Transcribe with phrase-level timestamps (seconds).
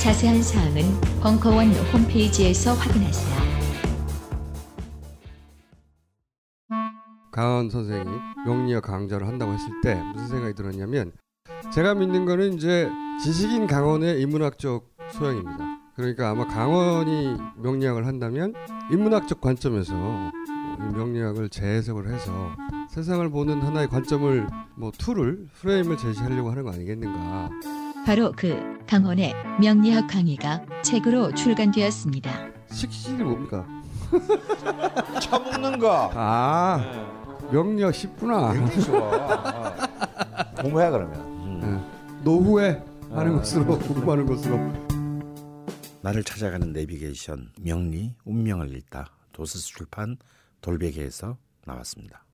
[0.00, 0.82] 자세한 사항은
[1.20, 3.36] 벙커원 홈페이지에서 확인하세요
[7.32, 8.04] 강원 선생이
[8.46, 11.12] 명리학 강좌를 한다고 했을 때 무슨 생각이 들었냐면
[11.72, 12.88] 제가 믿는 거는 이제
[13.22, 15.58] 지식인 강원의 인문학적 소양입니다.
[15.96, 18.54] 그러니까 아마 강원이 명리학을 한다면
[18.90, 22.50] 인문학적 관점에서 이 명리학을 재해석을 해서
[22.90, 27.50] 세상을 보는 하나의 관점을 뭐 tool을 프레임을 제시하려고 하는 거 아니겠는가.
[28.06, 32.30] 바로 그 강헌의 명리학 강의가 책으로 출간되었습니다
[32.70, 33.66] 식신이 뭡니까?
[35.20, 36.12] 처먹는 거.
[36.14, 36.80] 아
[37.50, 38.52] 명리학 쉽구나.
[38.52, 39.08] 굉장히 좋아.
[39.10, 40.62] 어.
[40.62, 41.62] 공부해 그러면.
[41.64, 42.22] 예.
[42.22, 44.56] 노후에 하는 것으로 공부하는 것으로.
[46.02, 50.16] 나를 찾아가는 내비게이션 명리 운명을 읽다 도서스 출판
[50.60, 52.24] 돌베개에서 나왔습니다.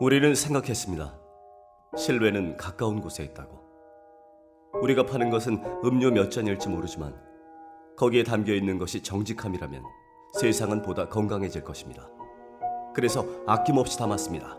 [0.00, 1.18] 우리는 생각했습니다.
[1.98, 3.63] 실외는 가까운 곳에 있다고.
[4.82, 7.14] 우리가 파는 것은 음료 몇 잔일지 모르지만
[7.96, 9.82] 거기에 담겨 있는 것이 정직함이라면
[10.40, 12.08] 세상은 보다 건강해질 것입니다.
[12.94, 14.58] 그래서 아낌없이 담았습니다.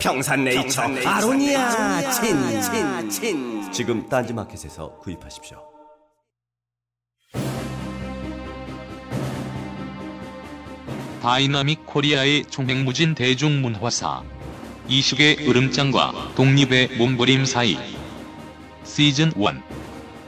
[0.00, 5.58] 평산네이처, 아로니아 친친친 지금 딴지마켓에서 구입하십시오.
[11.20, 14.22] 다이나믹 코리아의 총행무진 대중문화사.
[14.86, 17.97] 이식의 으름장과 독립의 몸부림 사이.
[18.98, 19.62] 시즌 1.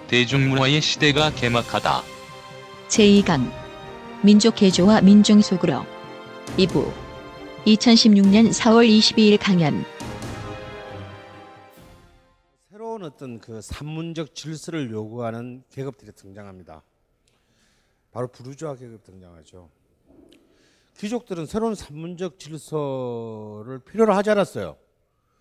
[0.07, 2.03] 대중문화의 시대가 개막하다.
[2.87, 3.51] 제2강
[4.25, 5.85] 민족 개조와 민중 속으로
[6.57, 6.93] 2부
[7.67, 9.85] 2016년 4월 22일 강연
[12.71, 16.85] 새로운 어떤 그 산문적 질서를 요구하는 계급들이 등장합니다.
[18.13, 19.69] 바로 부르주아 계급 등장하죠.
[20.97, 24.77] 귀족들은 새로운 산문적 질서를 필요로 하지 않았어요.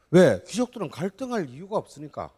[0.10, 0.42] 왜?
[0.48, 2.32] 귀족들은 갈등할 이유가 없으니까.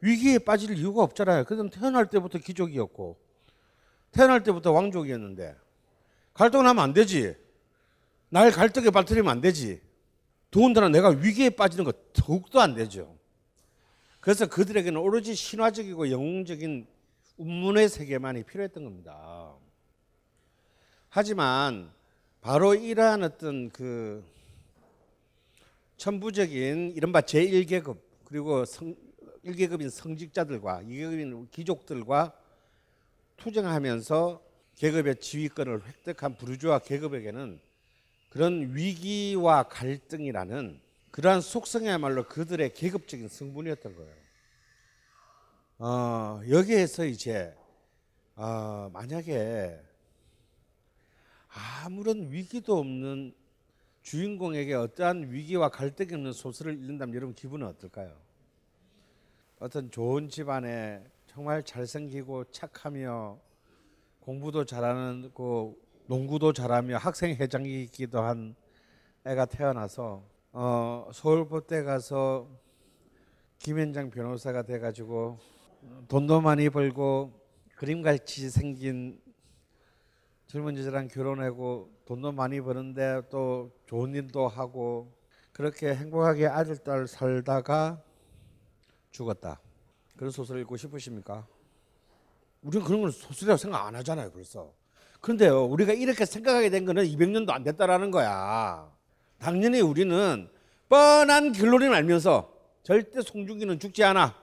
[0.00, 1.44] 위기에 빠질 이유가 없잖아요.
[1.44, 3.18] 그들은 태어날 때부터 귀족이었고
[4.12, 5.56] 태어날 때부터 왕족이었는데
[6.34, 7.34] 갈등을 하면 안 되지.
[8.28, 9.80] 날 갈등에 빠뜨리면 안 되지.
[10.50, 13.16] 더군다나 내가 위기에 빠지는 거 더욱도 안 되죠.
[14.20, 16.86] 그래서 그들에게는 오로지 신화적이고 영웅적인
[17.36, 19.54] 운문의 세계만이 필요했던 겁니다.
[21.08, 21.92] 하지만
[22.40, 24.24] 바로 이러한 어떤 그
[25.96, 28.94] 천부적인 이른바 제1계급 그리고 성,
[29.46, 32.36] 1계급인 성직자들과 2계급인 귀족들과
[33.36, 34.42] 투쟁하면서
[34.76, 37.60] 계급의 지휘권을 획득한 부르주아 계급에게는
[38.28, 40.80] 그런 위기와 갈등이라는
[41.10, 44.14] 그러한 속성이야말로 그들의 계급적인 성분이었던 거예요.
[45.78, 47.54] 어, 여기에서 이제
[48.34, 49.80] 어, 만약에
[51.48, 53.34] 아무런 위기도 없는
[54.02, 58.25] 주인공에게 어떠한 위기와 갈등이 없는 소설을 읽는다면 여러분 기분은 어떨까요?
[59.58, 63.38] 어떤 좋은 집안에 정말 잘생기고 착하며
[64.20, 65.74] 공부도 잘하는 그
[66.06, 68.54] 농구도 잘하며 학생 회장이기도 한
[69.24, 70.22] 애가 태어나서
[70.52, 72.50] 어, 서울포대 가서
[73.58, 75.38] 김현장 변호사가 돼가지고
[76.08, 77.32] 돈도 많이 벌고
[77.76, 79.18] 그림같이 생긴
[80.48, 85.16] 젊은 여자랑 결혼하고 돈도 많이 버는데 또 좋은 일도 하고
[85.52, 88.02] 그렇게 행복하게 아들 딸 살다가
[89.16, 89.58] 죽었다.
[90.16, 91.46] 그런 소설 읽고 싶으십니까?
[92.62, 94.72] 우리는 그런 걸 소설이라고 생각 안 하잖아요, 벌써.
[95.22, 98.90] 그런데요, 우리가 이렇게 생각하게 된 거는 200년도 안 됐다라는 거야.
[99.38, 100.48] 당연히 우리는
[100.88, 104.34] 뻔한 결론을 알면서 절대 송중기는 죽지 않아.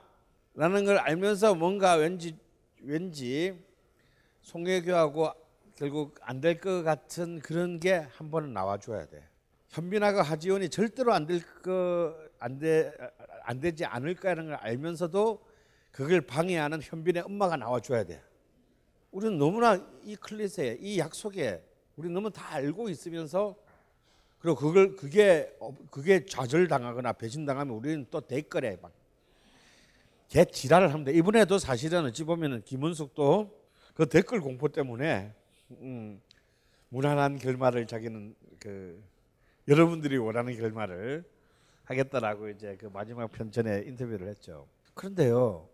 [0.54, 2.36] 라는 걸 알면서 뭔가 왠지,
[2.80, 3.56] 왠지
[4.42, 5.32] 송혜교하고
[5.76, 9.26] 결국 안 될 것 같은 그런 게 한 번은 나와줘야 돼.
[9.70, 12.92] 현빈아가 하지원이 절대로 안될 거, 안 돼,
[13.42, 15.44] 안 되지 않을 거라는 걸 알면서도
[15.90, 18.22] 그걸 방해하는 현빈의 엄마가 나와줘야 돼.
[19.10, 21.62] 우리는 너무나 이 클릿에, 이 약속에
[21.96, 23.56] 우리 너무 다 알고 있으면서
[24.38, 25.56] 그리고 그걸 그게
[25.90, 29.04] 그게 좌절당하거나 배신당하면 우리는 또 댓글에 막
[30.34, 31.12] 개 지랄을 합니다.
[31.12, 33.56] 이번에도 사실은 어찌 보면은 김은숙도
[33.94, 35.32] 그 댓글 공포 때문에
[35.70, 36.20] 음,
[36.88, 39.00] 무난한 결말을 자기는 그
[39.68, 41.24] 여러분들이 원하는 결말을
[41.84, 44.66] 하겠다라고 이제 그 마지막 편 전에 인터뷰를 했죠.
[44.94, 45.68] 그런데요,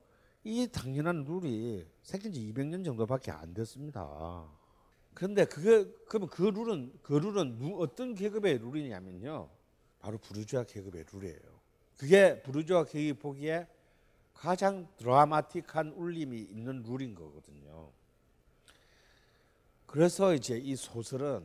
[0.44, 4.48] 이 당연한 룰이 생긴 지 200년 정도밖에 안 됐습니다.
[5.14, 9.48] 그런데 그게 그러면 그 룰은 그 룰은 누, 어떤 계급의 룰이냐면요.
[10.00, 11.60] 바로 부르주아 계급의 룰이에요.
[11.98, 13.66] 그게 부르주아 계급이 보기에
[14.32, 17.90] 가장 드라마틱한 울림이 있는 룰인 거거든요.
[19.84, 21.44] 그래서 이제 이 소설은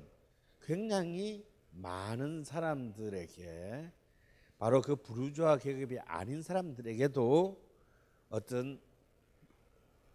[0.62, 3.92] 굉장히 많은 사람들에게
[4.58, 7.62] 바로 그 부르주아 계급이 아닌 사람들에게도
[8.30, 8.80] 어떤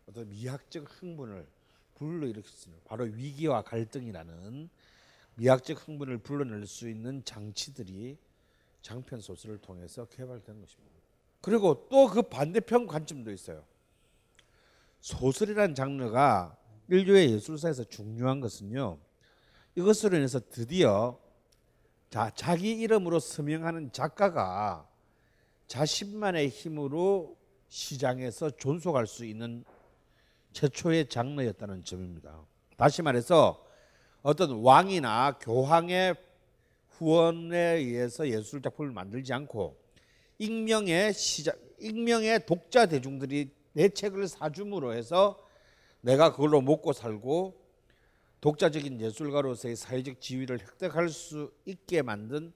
[0.06, 1.46] 어떤 미학적 흥분을
[1.94, 4.68] 불러일으킬 수 있는 바로 위기와 갈등이라는
[5.36, 8.18] 미학적 흥분을 불러낼 수 있는 장치들이
[8.82, 11.00] 장편 소설을 통해서 개발된 것입니다.
[11.40, 13.64] 그리고 또 그 반대편 관점도 있어요.
[15.00, 16.56] 소설이라는 장르가
[16.88, 18.98] 인류의 예술사에서 중요한 것은요.
[19.76, 21.18] 이것으로 인해서 드디어
[22.10, 24.84] 자, 자기 이름으로 서명하는 작가가
[25.68, 27.36] 자신만의 힘으로
[27.68, 29.64] 시장에서 존속할 수 있는
[30.52, 32.44] 최초의 장르였다는 점입니다.
[32.76, 33.64] 다시 말해서
[34.22, 36.16] 어떤 왕이나 교황의
[36.88, 39.76] 후원에 의해서 예술 작품을 만들지 않고
[40.38, 45.38] 익명의 시작, 익명의 독자 대중들이 내 책을 사줌으로 해서
[46.00, 47.59] 내가 그걸로 먹고 살고
[48.40, 52.52] 독자적인 예술가로서의 사회적 지위를 획득할 수 있게 만든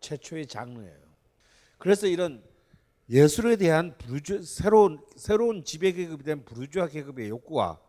[0.00, 0.98] 최초의 장르예요.
[1.78, 2.42] 그래서 이런
[3.08, 7.80] 예술에 대한 부르주 새로운 새로운 지배 계급이 된 부르주아 계급의 욕구와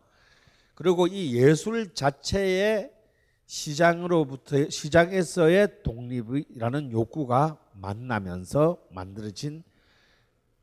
[0.74, 2.92] 그리고 이 예술 자체의
[3.46, 9.62] 시장으로부터 시장에서의 독립이라는 욕구가 만나면서 만들어진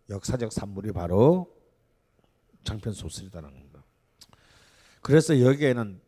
[0.10, 1.56] 역사적 산물이 바로
[2.64, 3.69] 장편 소설이라는 겁니다.
[5.01, 6.01] 그래서 여기에는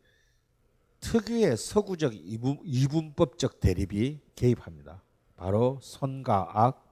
[1.00, 5.02] 특유의 서구적 이분, 이분 법적 대립이 개입합니다.
[5.36, 6.86] 바로 선과 악,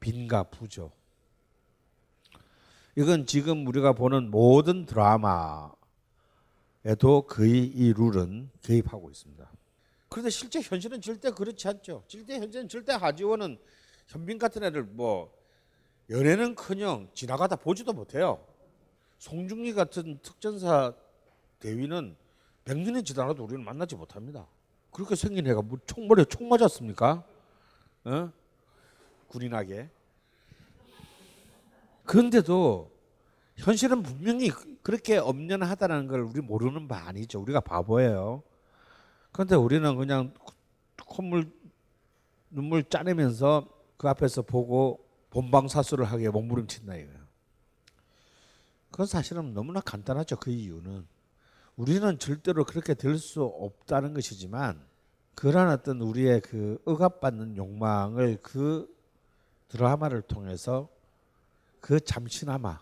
[0.00, 0.92] 빈과 부죠.
[2.96, 5.72] 이건 지금 우리가 보는 모든 드라마에도
[7.28, 9.50] 거의 이 룰은 개입하고 있습니다.
[10.08, 12.02] 그런데 실제 현실은 절대 그렇지 않죠.
[12.08, 13.58] 실제 현실은 절대 하지원은
[14.08, 15.32] 현빈 같은 애를 뭐
[16.10, 18.44] 연애는커녕 지나가다 보지도 못해요.
[19.18, 20.94] 송중기 같은 특전사
[21.60, 22.16] 대위는
[22.64, 24.46] 100년이 지나가도 우리는 만나지 못합니다.
[24.90, 27.24] 그렇게 생긴 애가 뭐 총머리에 총 맞았습니까?
[28.04, 28.32] 어?
[29.28, 29.90] 군인하게.
[32.04, 32.90] 그런데도
[33.56, 34.50] 현실은 분명히
[34.82, 37.40] 그렇게 엄연하다는 걸 우리 모르는 바 아니죠.
[37.40, 38.42] 우리가 바보예요.
[39.32, 40.32] 그런데 우리는 그냥
[41.04, 41.50] 콧물
[42.50, 47.18] 눈물 짜내면서 그 앞에서 보고 본방사수를 하기에 몸부림친다 이거예요.
[48.90, 50.36] 그건 사실은 너무나 간단하죠.
[50.36, 51.06] 그 이유는
[51.78, 54.84] 우리는 절대로 그렇게 될 수 없다는 것이지만
[55.36, 58.92] 그런 어떤 우리의 그 억압받는 욕망을 그
[59.68, 60.88] 드라마를 통해서
[61.80, 62.80] 그 잠시나마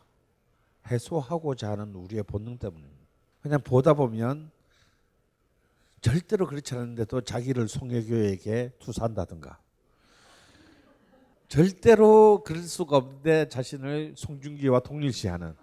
[0.86, 2.96] 해소하고자 하는 우리의 본능 때문입니다.
[3.42, 4.50] 그냥 보다 보면
[6.00, 9.58] 절대로 그렇지 않은데도 자기를 송혜교에게 투사한다든가
[11.48, 15.54] 절대로 그럴 수가 없는데 자신을 송중기와 동일시하는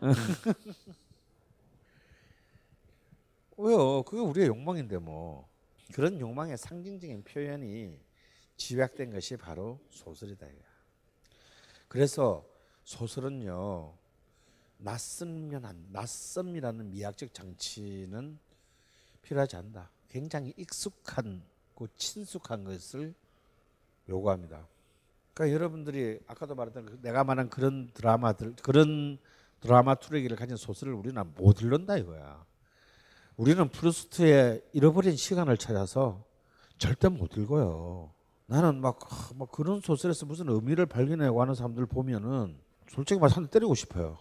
[3.60, 4.02] 왜요?
[4.02, 5.48] 그게 우리의 욕망인데 뭐
[5.92, 7.98] 그런 욕망의 상징적인 표현이
[8.56, 10.46] 집약된 것이 바로 소설이다.
[11.88, 12.44] 그래서
[12.84, 13.94] 소설은요
[14.78, 18.38] 낯선면 낯섦이라는 미학적 장치는
[19.22, 19.90] 필요하지 않다.
[20.08, 21.42] 굉장히 익숙한
[21.74, 23.14] 그 친숙한 것을
[24.08, 24.66] 요구합니다.
[25.34, 29.18] 그러니까 여러분들이 아까도 말했던 그 내가 말한 그런 드라마들 그런
[29.60, 32.44] 드라마 투레기를 가진 소설을 우리는 못 읽는다 이거야.
[33.40, 36.22] 우리는 프루스트의 잃어버린 시간을 찾아서
[36.76, 38.12] 절대 못 읽어요.
[38.44, 38.98] 나는 막,
[39.34, 42.58] 막 그런 소설에서 무슨 의미를 발견하고 하는 사람들 보면은
[42.90, 44.18] 솔직히 말해서 한대 때리고 싶어요.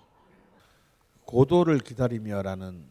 [1.26, 2.90] 고도를 기다리며라는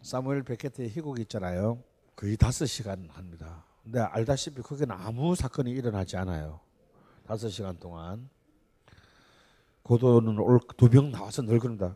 [0.00, 1.82] 사무엘 베케트의 희곡 있잖아요.
[2.16, 3.66] 거의 다섯 시간 합니다.
[3.82, 6.60] 근데 알다시피 거기는 아무 사건이 일어나지 않아요.
[7.26, 8.30] 다섯 시간 동안
[9.82, 11.94] 고도는 올 두 병 나와서 늘 그런다.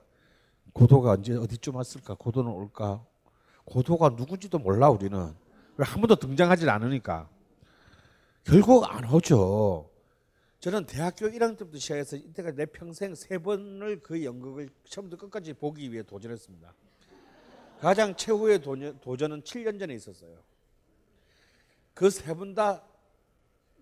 [0.74, 2.16] 고도가 언제 어디쯤 왔을까?
[2.16, 3.02] 고도는 올까?
[3.64, 5.35] 고도가 누군지도 몰라 우리는
[5.78, 7.28] 한 번도 등장하지 않으니까
[8.44, 9.90] 결국 안 오죠.
[10.61, 15.90] 저는 대학교 1학년 때부터 시작해서 이때가 내 평생 세 번을 그 연극을 처음부터 끝까지 보기
[15.92, 16.73] 위해 도전했습니다.
[17.80, 20.38] 가장 최후의 도전, 은 7년 전에 있었어요.
[21.94, 22.83] 그 세 번 다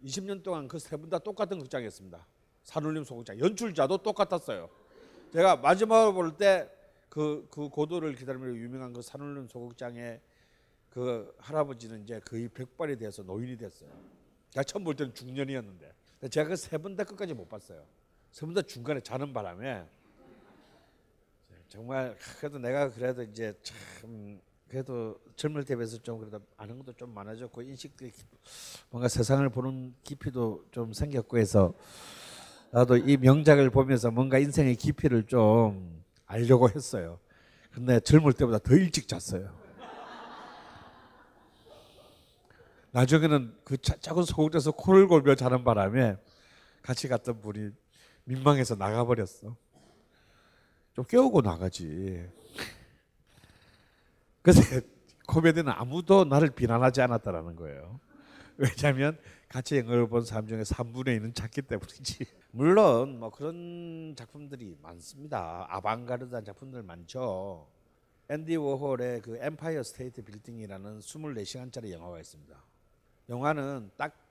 [0.05, 2.27] 20년 동안 그세분다 똑같은 극장이었습니다.
[2.65, 3.39] 산울림 소극장.
[3.39, 4.69] 연출자도 똑같았어요.
[5.33, 6.69] 제가 마지막으로 볼 때
[7.13, 10.19] 그, 그 고도를 기다리며 유명한 그 산울림 소극장의
[10.89, 13.91] 그 할아버지는 이제 거의 백발이 돼서 노인이 됐어요.
[14.49, 15.93] 제가 처음 볼 때는 중년이었는데.
[16.31, 17.85] 제가 그 세 번 다 끝까지 못 봤어요.
[18.31, 19.85] 전부 다 중간에 자는 바람에
[21.69, 27.13] 정말 그래도 내가 그래도 이제 참 그래도 젊을 때 비해서 좀 그래도 아는 것도 좀
[27.13, 28.07] 많아졌고 인식도
[28.89, 31.75] 뭔가 세상을 보는 깊이도 좀 생겼고 해서
[32.71, 36.02] 나도 이 명작을 보면서 뭔가 인생의 깊이를 좀
[36.33, 37.19] 알려고 했어요.
[37.73, 39.55] 근데 젊을 때보다 더 일찍 잤어요.
[42.93, 46.17] 나중에는 그 자- 작은 소극에서 코를 골며 자는 바람에
[46.83, 47.71] 같이 갔던 분이
[48.25, 49.57] 민망해서 나가버렸어.
[50.95, 52.27] 좀 깨우고 나가지.
[54.43, 54.61] 그래서
[55.27, 57.99] 코미디는 아무도 나를 비난하지 않았다라는 거예요.
[58.59, 59.19] 왜냐하면
[59.53, 62.25] 같이 영화를 본 사람 중에 3분의 1은 자기 때문이지.
[62.53, 65.67] 물론 뭐 그런 작품들이 많습니다.
[65.69, 67.69] 아방가르드한 작품들 많죠.
[68.31, 72.57] 앤디 워홀의 그 엠파이어 스테이트 빌딩이라는 24시간짜리 영화가 있습니다.
[73.29, 74.23] 영화는 딱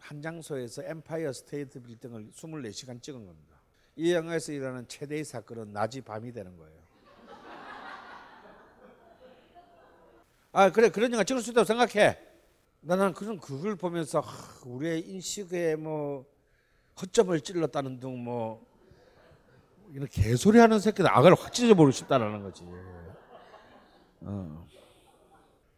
[0.00, 3.60] 한 장소에서 엠파이어 스테이트 빌딩을 24시간 찍은 겁니다.
[3.96, 6.80] 이 영화에서 일어나는 최대의 사건은 낮이 밤이 되는 거예요.
[10.52, 12.29] 아 그래 그런 영화 찍을 수 있다고 생각해.
[12.82, 16.24] 나는 그런 그걸 보면서 하, 우리의 인식에 뭐
[17.00, 18.66] 허점을 찔렀다는 등 뭐
[19.92, 22.64] 이런 개소리 하는 새끼들 아구를 확 찢어버리고 싶다라는 거지.
[24.22, 24.66] 어.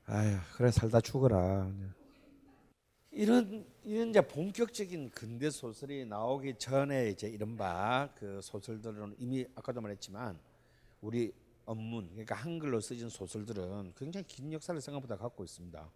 [0.06, 1.70] 아휴 그래 살다 죽어라.
[3.10, 10.38] 이런 이런 이제 본격적인 근대 소설이 나오기 전에 이제 이른바 그 소설들은 이미 아까도 말했지만
[11.00, 11.32] 우리
[11.64, 15.90] 언문 그러니까 한글로 쓰진 소설들은 굉장히 긴 역사를 생각보다 갖고 있습니다.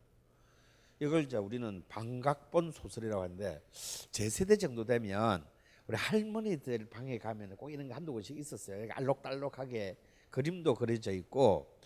[0.98, 3.62] 이걸 이제 우리는 방각본 소설이라고 하는데
[4.10, 5.44] 제 세대 정도 되면
[5.86, 8.88] 우리 할머니들 방에 가면 꼭 이런 거 한두 권씩 있었어요.
[8.90, 9.96] 알록달록하게
[10.30, 11.76] 그림도 그려져 있고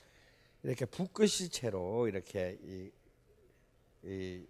[0.62, 2.90] 이렇게 붓글씨체로 이렇게 이,
[4.05, 4.47] 이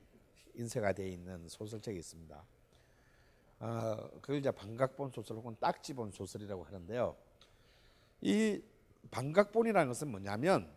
[0.54, 2.44] 인쇄가 되어 있는 소설책이 있습니다.
[3.60, 7.16] 아, 그걸 이제 방각본 소설 혹은 딱지본 소설이라고 하는데요.
[8.20, 8.62] 이
[9.10, 10.70] 방각본이라는 것은 뭐냐면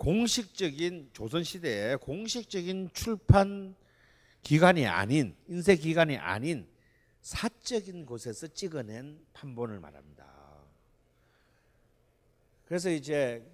[0.00, 3.74] 공식적인 조선 시대의 공식적인 출판
[4.42, 6.66] 기관이 아닌 인쇄 기관이 아닌
[7.20, 10.24] 사적인 곳에서 찍어낸 판본을 말합니다.
[12.64, 13.46] 그래서 이제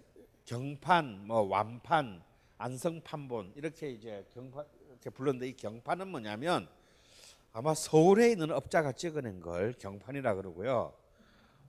[0.45, 2.23] 경판, 뭐 완판,
[2.59, 6.69] 안성판본 이렇게 이제 경판 이렇게 불렀는데 이 경판은 뭐냐면
[7.53, 10.95] 아마 서울에 있는 업자가 찍어낸 걸 경판이라 그러고요.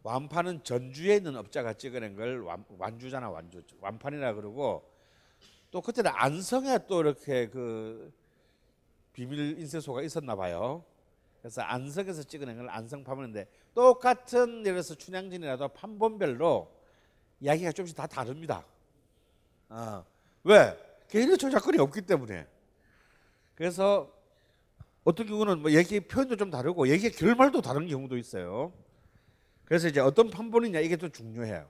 [0.08, 4.90] 완판은 전주에 있는 업자가 찍어낸 걸 완, 완주잖아 완주 완판이라 그러고
[5.70, 8.14] 또 그때는 안성에 또 이렇게 그
[9.12, 10.86] 비밀 인쇄소가 있었나 봐요.
[11.42, 16.72] 그래서 안성에서 찍어낸 걸 안성 판본인데 똑같은 예를 들어서 춘향진이라도 판본별로
[17.42, 18.66] 이야기가 조금씩 다 다릅니다.
[19.70, 20.06] 어.
[20.44, 20.78] 왜?
[21.10, 22.48] 개인의 저작권이 없기 때문에.
[23.56, 24.10] 그래서
[25.04, 28.72] 어떤 경우는 뭐 얘기 표현도 좀 다르고 얘기 결말도 다른 경우도 있어요.
[29.68, 31.68] 그래서 이제 어떤 판본이냐 이게 또 중요해요.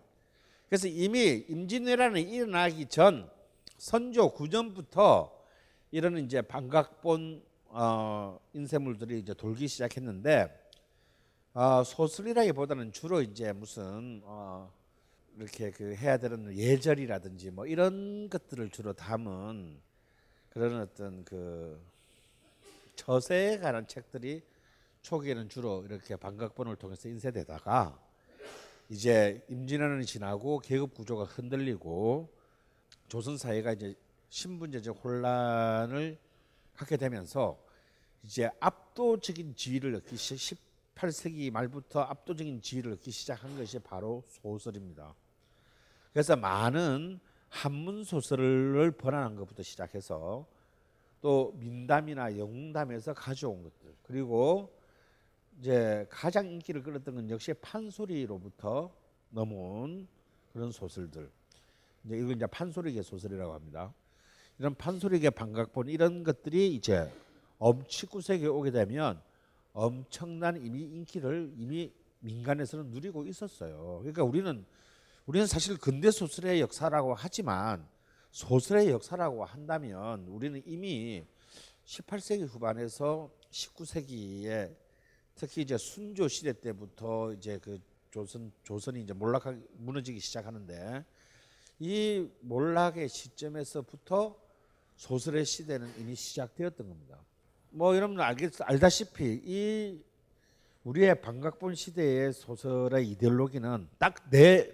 [0.69, 3.27] 그래서 이미 임진왜란이 일어나기 전
[3.79, 5.31] 선조 9년부터
[5.89, 10.47] 이런 이제 반각본 어, 인쇄물들이 이제 돌기 시작했는데
[11.55, 14.71] 어, 소설이라기보다는 주로 이제 무슨 어,
[15.35, 19.79] 이렇게 그 해야 되는 예절이라든지 뭐 이런 것들을 주로 담은
[20.49, 21.81] 그런 어떤 그
[22.95, 24.43] 처세에 관한 책들이
[25.07, 27.97] 초기에는 주로 이렇게 반각본을 통해서 인쇄되다가
[28.89, 32.29] 이제 임진왜란이 지나고 계급 구조가 흔들리고
[33.07, 33.95] 조선 사회가 이제
[34.27, 36.19] 신분제적 혼란을
[36.75, 37.57] 갖게 되면서
[38.21, 40.57] 이제 압도적인 지위를 얻기 시
[40.95, 45.15] 18세기 말부터 압도적인 지위를 얻기 시작한 것이 바로 소설입니다.
[46.11, 50.45] 그래서 많은 한문 소설을 번안한 것부터 시작해서
[51.21, 54.76] 또 민담이나 영담에서 가져온 것들 그리고
[55.59, 58.93] 이제 가장 인기를 끌었던 건 역시 판소리로부터
[59.29, 60.07] 넘어온
[60.53, 61.29] 그런 소설들
[62.05, 63.93] 이제 이걸 이제 판소리계 소설이라고 합니다.
[64.59, 67.11] 이런 판소리계 반각본 이런 것들이 이제
[67.57, 69.21] 엄 19세기에 오게 되면
[69.73, 73.99] 엄청난 이미 인기를 이미 민간에서는 누리고 있었어요.
[73.99, 74.65] 그러니까 우리는
[75.25, 77.87] 우리는 사실 근대 소설의 역사라고 하지만
[78.31, 81.25] 소설의 역사라고 한다면 우리는 이미
[81.85, 84.86] 18세기 후반에서 19세기에
[85.37, 87.79] 특히 이제 순조 시대 때부터 이제 그
[88.09, 91.05] 조선 조선이 이제 몰락하 무너지기 시작하는데
[91.79, 94.35] 이 몰락의 시점에서부터
[94.95, 97.19] 소설의 시대는 이미 시작되었던 겁니다.
[97.69, 100.03] 뭐 여러분 알다시피 이
[100.83, 104.71] 우리의 반각본 시대의 소설의 이데올로기는 딱네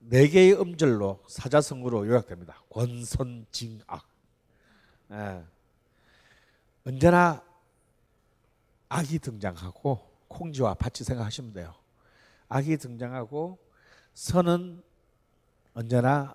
[0.00, 2.62] 네 개의 음절로 사자성어로 요약됩니다.
[2.70, 4.06] 권선징악.
[5.12, 5.44] 예.
[6.84, 7.49] 언제나
[8.90, 11.74] 악이 등장하고 콩쥐와 밭이 생각하시면 돼요.
[12.48, 13.58] 악이 등장하고
[14.14, 14.82] 선은
[15.74, 16.34] 언제나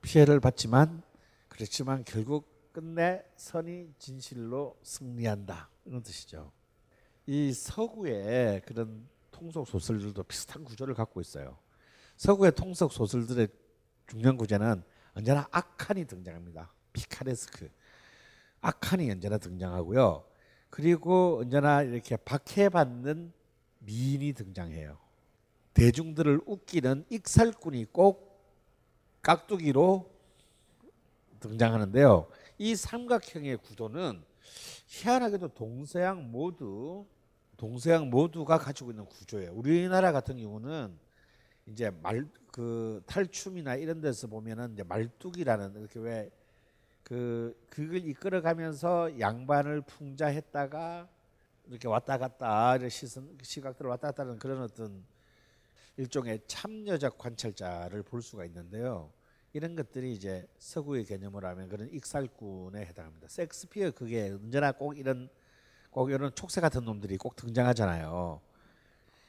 [0.00, 1.02] 피해를 받지만
[1.48, 6.50] 그렇지만 결국 끝내 선이 진실로 승리한다 이런 뜻이죠.
[7.26, 11.58] 이 서구의 그런 통속 소설들도 비슷한 구조를 갖고 있어요.
[12.16, 13.48] 서구의 통속 소설들의
[14.06, 14.82] 중요한 구조는
[15.14, 16.72] 언제나 악한이 등장합니다.
[16.94, 17.70] 피카레스크
[18.62, 20.31] 악한이 언제나 등장하고요.
[20.72, 23.30] 그리고 언제나 이렇게 박해받는
[23.80, 24.96] 미인이 등장해요.
[25.74, 28.40] 대중들을 웃기는 익살꾼이 꼭
[29.20, 30.10] 깍두기로
[31.40, 32.26] 등장하는데요.
[32.56, 34.24] 이 삼각형의 구도는
[34.86, 37.04] 희한하게도 동서양 모두
[37.58, 39.52] 동서양 모두가 가지고 있는 구조예요.
[39.52, 40.96] 우리나라 같은 경우는
[41.66, 46.30] 이제 말 그 탈춤이나 이런 데서 보면은 이제 말뚝이라는 이렇게 왜
[47.12, 51.06] 그 그걸 이끌어가면서 양반을 풍자했다가
[51.68, 55.04] 이렇게 왔다 갔다 시선 시각들을 왔다 갔다 하는 그런 어떤
[55.98, 59.12] 일종의 참여적 관찰자를 볼 수가 있는데요.
[59.52, 63.28] 이런 것들이 이제 서구의 개념으로 하면 그런 익살꾼에 해당합니다.
[63.28, 65.28] 섹스피어 그게 언제나 꼭 이런
[65.90, 68.40] 꼭 이런 촉새 같은 놈들이 꼭 등장하잖아요.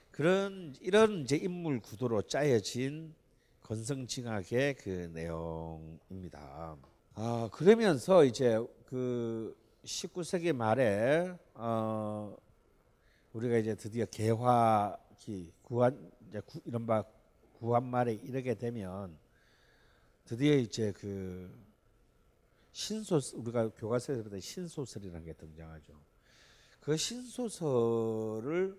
[0.10, 3.14] 그런 이런 이제 인물 구도로 짜여진
[3.62, 6.78] 건성징악의 그 내용입니다.
[7.16, 9.56] 아 그러면서 이제 그
[9.86, 12.36] 19세기 말에 어
[13.34, 17.04] 우리가 이제 드디어 개화기 구한 이제 구, 이른바
[17.60, 19.16] 구한말에 이르게 되면
[20.26, 21.56] 드디어 이제 그
[22.72, 25.94] 신소설 우리가 교과서에서 보다 신소설이라는 게 등장하죠.
[26.80, 28.76] 그 신소설을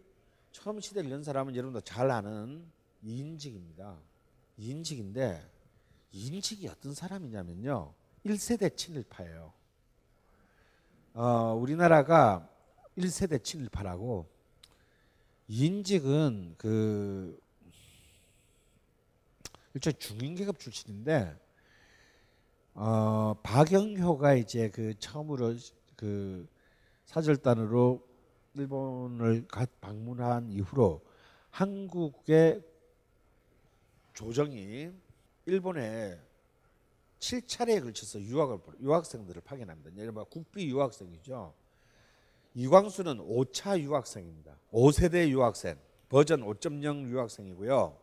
[0.50, 2.64] 처음 시대를 연 사람은 여러분도 잘 아는
[3.00, 3.96] 이인직입니다.
[4.56, 5.48] 이인직인데
[6.10, 7.94] 이인직이 어떤 사람이냐면요.
[8.24, 9.52] 1세대 친일파예요.
[11.14, 12.48] 어, 우리나라가
[12.96, 14.26] 1세대 친일파라고
[15.48, 17.38] 이인직은 그
[19.74, 21.36] 일종의 중인계급 출신인데
[22.74, 25.54] 어, 박영효가 이제 그 처음으로
[25.96, 26.48] 그
[27.06, 28.04] 사절단으로
[28.54, 29.46] 일본을
[29.80, 31.04] 방문한 이후로
[31.50, 32.62] 한국의
[34.14, 34.90] 조정이
[35.46, 36.20] 일본에
[37.24, 39.90] 7차례에 걸쳐서 유학을 유학생들을 파견합니다.
[40.02, 41.54] 이른바 국비 유학생이죠.
[42.54, 44.56] 이광수는 5차 유학생입니다.
[44.72, 45.76] 5세대 유학생,
[46.08, 47.98] 버전 5.0 유학생이고요.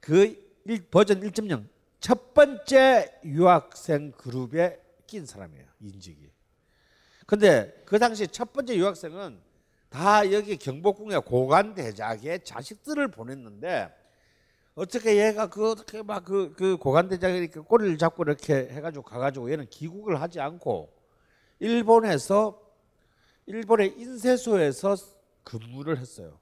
[0.00, 0.48] 그
[0.90, 1.66] 버전 1.0
[2.00, 5.66] 첫 번째 유학생 그룹에 낀 사람이에요.
[5.80, 6.30] 인직이.
[7.26, 9.40] 근데 그 당시 첫 번째 유학생은
[9.90, 13.94] 다 여기 경복궁의 고관 대작의 자식들을 보냈는데
[14.78, 19.50] 어떻게 얘가 그 어떻게 막 그 그 고관 대작이 이렇게 꼬리를 잡고 이렇게 해가지고 가가지고
[19.50, 20.92] 얘는 귀국을 하지 않고
[21.58, 22.62] 일본에서
[23.46, 24.96] 일본의 인쇄소에서
[25.42, 26.38] 근무를 했어요.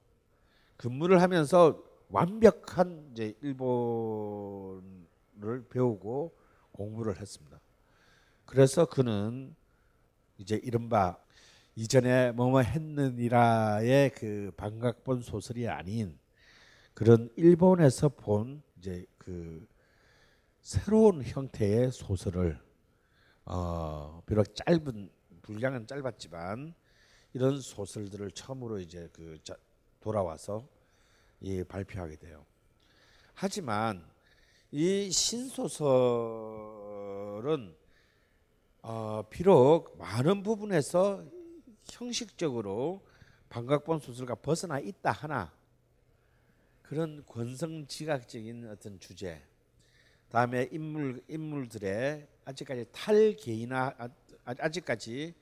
[0.75, 4.81] 근무를 하면서 완벽한 이제 일본을
[5.69, 6.35] 배우고
[6.73, 7.59] 공부를 했습니다.
[8.45, 9.55] 그래서 그는
[10.37, 11.17] 이제 이른바
[11.75, 16.17] 이전에 뭐뭐 했느니라의 그 반각본 소설이 아닌
[16.97, 19.67] 그런 일본에서 본 이제 그
[20.61, 22.59] 새로운 형태의 소설을
[23.45, 25.11] 어 비록 짧은
[25.43, 26.73] 분량은 짧았지만
[27.33, 29.37] 이런 소설들을 처음으로 이제 그
[29.99, 30.67] 돌아와서
[31.43, 32.43] 예, 발표하게 돼요.
[33.35, 34.03] 하지만
[34.71, 35.75] 이 신소설은
[38.81, 41.23] 어, 비록 많은 부분에서
[41.91, 43.05] 형식적으로
[43.49, 45.55] 반각본 소설과 벗어나 있다 하나
[46.87, 49.41] 그런 권성지각적인 어떤 주제
[50.29, 54.09] 다음에 인물 인물들의 아직까지 탈개인화 아,
[54.45, 55.33] 아직까지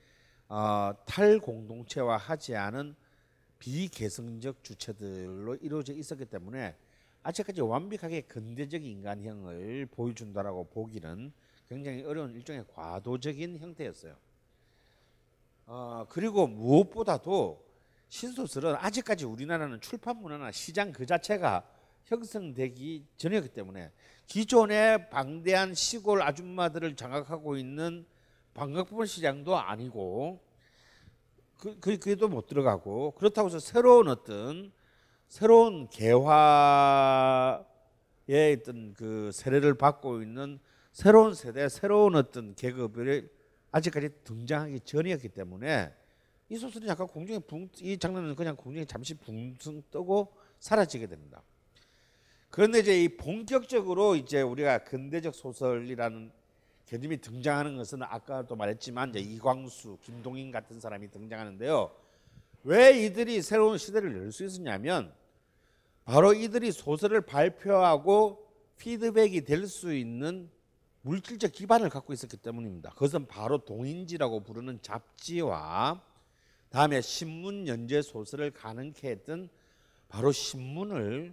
[0.48, 2.96] 어, 탈공동체화 하지 않은
[3.60, 6.76] 비개성적 주체들로 이루어져 있었기 때문에
[7.22, 11.32] 아직까지 완벽하게 근대적 인간형을 보여준다라고 보기는
[11.68, 14.16] 굉장히 어려운 일종의 과도적인 형태였어요.
[15.66, 17.65] 어, 그리고 무엇보다도
[18.08, 21.64] 신소설은 아직까지 우리나라는 출판 문화나 시장 그 자체가
[22.04, 23.90] 형성되기 전이었기 때문에
[24.26, 28.06] 기존의 방대한 시골 아줌마들을 장악하고 있는
[28.54, 30.40] 방각부분 시장도 아니고
[31.58, 34.72] 그, 그, 그에도 못 들어가고 그렇다고 해서 새로운 어떤
[35.28, 37.64] 새로운 개화의
[38.60, 40.60] 어떤 그 세례를 받고 있는
[40.92, 43.30] 새로운 세대, 새로운 어떤 계급을
[43.72, 45.92] 아직까지 등장하기 전이었기 때문에
[46.48, 49.56] 이 소설은 약간 공중에 붕, 이 장면은 그냥 공중에 잠시 붕
[49.90, 51.42] 뜨고 사라지게 됩니다.
[52.50, 56.30] 그런데 이제 이 본격적으로 이제 우리가 근대적 소설이라는
[56.86, 61.90] 개념이 등장하는 것은 아까도 말했지만 이제 이광수, 김동인 같은 사람이 등장하는데요.
[62.62, 65.12] 왜 이들이 새로운 시대를 열 수 있었냐면
[66.04, 68.46] 바로 이들이 소설을 발표하고
[68.78, 70.48] 피드백이 될 수 있는
[71.02, 72.90] 물질적 기반을 갖고 있었기 때문입니다.
[72.90, 76.00] 그것은 바로 동인지라고 부르는 잡지와
[76.76, 79.48] 다음에 신문 연재 소설을 가능케 했던
[80.10, 81.32] 바로 신문을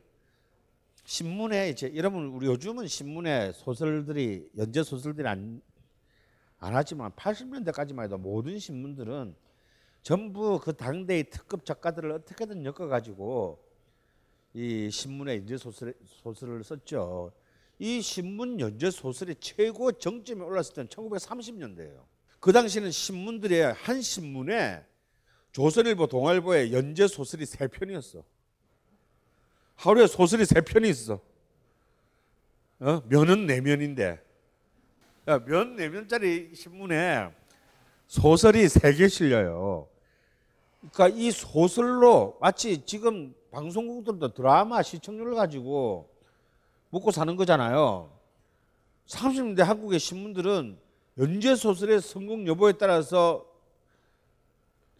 [1.03, 5.61] 신문에 이제 여러분 우리 요즘은 신문에 소설들이 연재 소설들이 안,
[6.59, 9.35] 안 하지만 80년대까지만 해도 모든 신문들은
[10.01, 13.61] 전부 그 당대의 특급 작가들을 어떻게든 엮어 가지고
[14.53, 17.33] 이 신문에 연재 소설 소설을 썼죠.
[17.79, 22.01] 이 신문 연재 소설의 최고 정점에 올랐을 때는 1930년대예요.
[22.39, 24.92] 그 당시는 신문들의 한 신문에
[25.53, 28.23] 조선일보, 동아일보의 연재 소설이 세 편이었어.
[29.75, 31.19] 하루에 소설이 세 편이 있어.
[32.79, 33.01] 어?
[33.07, 34.19] 면은 네 면인데.
[35.27, 37.29] 야, 면 네 면짜리 신문에
[38.07, 39.87] 소설이 세 개 실려요.
[40.91, 46.09] 그러니까 이 소설로 마치 지금 방송국들도 드라마 시청률을 가지고
[46.89, 48.11] 먹고 사는 거잖아요.
[49.07, 50.77] 30년대 한국의 신문들은
[51.19, 53.45] 연재 소설의 성공 여부에 따라서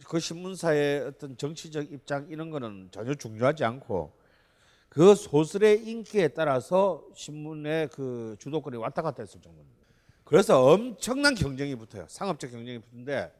[0.06, 4.12] 그 신문사의 어떤 정치적 입장 이런 거는 전혀 중요하지 않고
[4.88, 9.84] 그 소설의 인기에 따라서 신문의 그 주도권이 왔다 갔다 했을 정도입니다.
[10.24, 12.06] 그래서 엄청난 경쟁이 붙어요.
[12.08, 13.32] 상업적 경쟁이 붙는데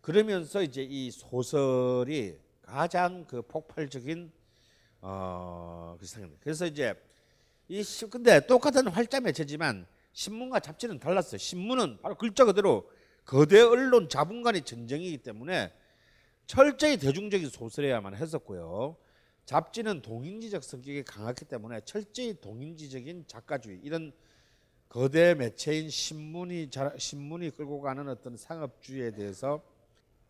[0.00, 4.30] 그러면서 이제 이 소설이 가장 그 폭발적인
[5.02, 5.96] 어
[6.40, 6.94] 그래서 이제
[7.68, 11.38] 이 시- 근데 똑같은 활자 매체지만 신문과 잡지는 달랐어요.
[11.38, 12.88] 신문은 바로 글자 그대로
[13.24, 15.72] 거대 언론 자본간의 전쟁이기 때문에
[16.46, 18.96] 철저히 대중적인 소설이야만 했었고요.
[19.46, 24.12] 잡지는 동인지적 성격이 강했기 때문에 철저히 동인지적인 작가주의 이런
[24.88, 29.62] 거대 매체인 신문이 자, 신문이 끌고 가는 어떤 상업주의에 대해서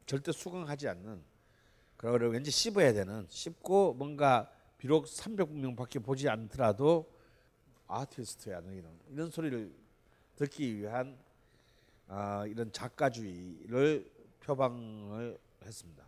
[0.07, 1.22] 절대 수긍하지 않는
[1.96, 7.11] 그리고 왠지 씹어야 되는 씹고 뭔가 비록 300명밖에 보지 않더라도
[7.87, 9.72] 아티스트야 너 이런 이런 소리를
[10.37, 11.16] 듣기 위한
[12.09, 16.05] 아, 이런 작가주의를 표방을 했습니다.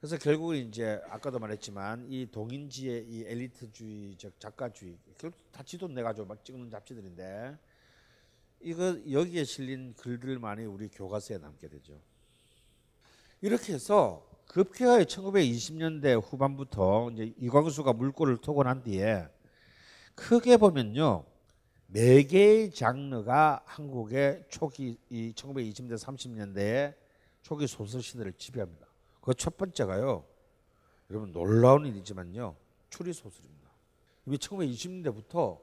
[0.00, 6.44] 그래서 결국은 이제 아까도 말했지만 이 동인지의 이 엘리트주의적 작가주의 결국 다 지도 내가지고 막
[6.44, 7.56] 찍는 잡지들인데
[8.62, 12.00] 이거 여기에 실린 글들만이 우리 교과서에 남게 되죠.
[13.40, 19.28] 이렇게 해서 급격하게 1920년대 후반부터 이제 이광수가 물꼬를 토고 난 뒤에
[20.14, 21.24] 크게 보면요.
[21.92, 26.94] 네 개의 장르가 한국의 초기 이 1920년대 30년대에
[27.42, 28.86] 초기 소설 시대를 지배합니다.
[29.20, 30.24] 그 첫 번째가요.
[31.10, 32.56] 여러분 놀라운 일이지만요.
[32.88, 33.70] 추리 소설입니다.
[34.24, 35.60] 이미 1920년대부터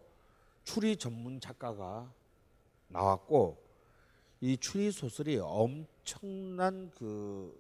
[0.64, 2.14] 추리 전문 작가가
[2.90, 3.58] 나왔고
[4.42, 7.60] 이 추리 소설이 엄청난 그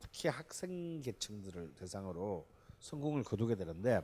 [0.00, 2.44] 특히 학생 계층들을 대상으로
[2.80, 4.00] 성공을 거두게 되는데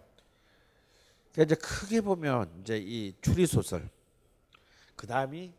[1.32, 3.90] 그러니까 이제 크게 보면 이제 이 추리 소설
[4.96, 5.52] 그 다음이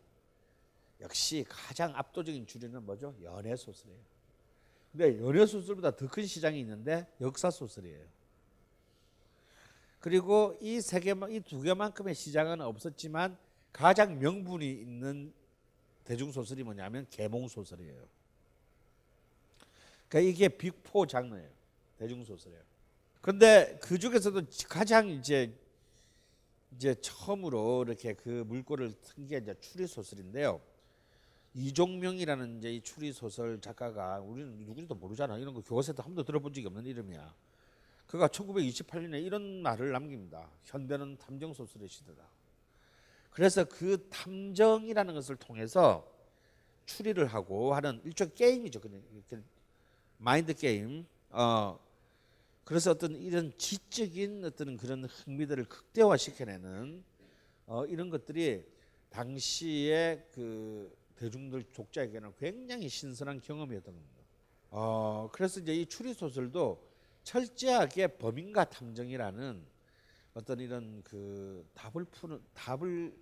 [0.99, 3.15] 역시 가장 압도적인 주류는 뭐죠?
[3.23, 3.99] 연애 소설이에요.
[4.91, 8.03] 근데 연애 소설보다 더 큰 시장이 있는데 역사 소설이에요.
[9.99, 13.37] 그리고 이 세 개만 이 두 개만큼의 시장은 없었지만
[13.71, 15.33] 가장 명분이 있는
[16.03, 18.07] 대중 소설이 뭐냐면 계몽 소설이에요.
[20.09, 21.49] 그러니까 이게 빅포 장르예요.
[21.97, 22.61] 대중 소설이에요.
[23.21, 25.53] 근데 그 중에서도 가장 이제
[26.75, 30.61] 이제 처음으로 이렇게 그 물꼬를 튼게 이제 추리 소설인데요.
[31.53, 35.37] 이종명이라는 이제 이 추리 소설 작가가 우리는 누군지도 모르잖아.
[35.37, 37.33] 이런 거 교과서에도 한 번도 들어본 적이 없는 이름이야.
[38.05, 40.49] 그가 1928년에 이런 말을 남깁니다.
[40.65, 42.23] 현대는 탐정 소설의 시대다.
[43.31, 46.07] 그래서 그 탐정이라는 것을 통해서
[46.85, 48.79] 추리를 하고 하는 일종 게임이죠.
[48.79, 49.03] 그냥
[50.17, 51.05] 마인드 게임.
[51.29, 51.77] 어
[52.67, 57.01] 그래서 어떤 이런 지적인 어떤 그런 흥미들을 극대화시켜내는
[57.65, 58.65] 어 이런 것들이
[59.09, 64.21] 당시에 그 대중들 독자에게는 굉장히 신선한 경험이었던 겁니다.
[64.71, 66.85] 어 그래서 이제 이 추리 소설도
[67.23, 69.65] 철저하게 범인과 탐정이라는
[70.33, 73.15] 어떤 이런 그 답을 푸는 답을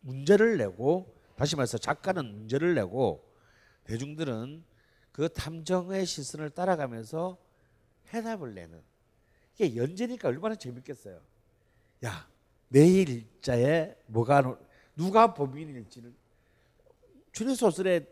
[0.00, 3.32] 문제를 내고 다시 말해서 작가는 문제를 내고
[3.84, 4.64] 대중들은
[5.12, 7.38] 그 탐정의 시선을 따라가면서
[8.12, 8.80] 해답을 내는
[9.54, 11.20] 이게 연재니까 얼마나 재밌겠어요.
[12.04, 12.28] 야
[12.68, 14.58] 내일 일자에 뭐가 노-
[14.96, 16.12] 누가 범인일지를
[17.32, 18.06] 추리 소설의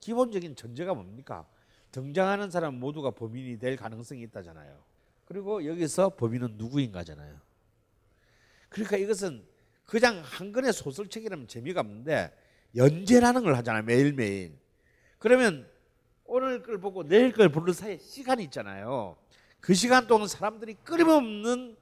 [0.00, 1.46] 기본적인 전제가 뭡니까?
[1.92, 4.82] 등장하는 사람 모두가 범인이 될 가능성이 있다잖아요.
[5.24, 7.38] 그리고 여기서 범인은 누구인가잖아요.
[8.68, 9.44] 그러니까 이것은
[9.84, 12.32] 그냥 한 권의 소설책이라면 재미가 없는데
[12.76, 13.82] 연재라는 걸 하잖아요.
[13.84, 14.58] 매일매일.
[15.18, 15.68] 그러면
[16.28, 19.16] 오늘 걸 보고 내일 걸 보는 사이에 시간이 있잖아요.
[19.60, 21.74] 그 시간 동안 사람들이 끊임없는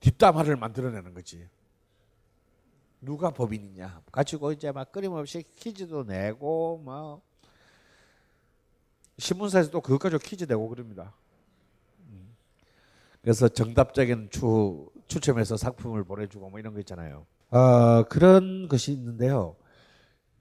[0.00, 1.48] 뒷담화를 만들어내는 거지.
[3.00, 7.22] 누가 법인이냐 가지고 이제 막 끊임없이 퀴즈도 내고 뭐
[9.18, 11.14] 신문사에서 또 그것 가지고 퀴즈 내고 그럽니다.
[12.08, 12.34] 음.
[13.22, 17.26] 그래서 정답적인 추 추첨해서 상품을 보내주고 뭐 이런 거 있잖아요.
[17.50, 19.54] 어, 그런 것이 있는데요.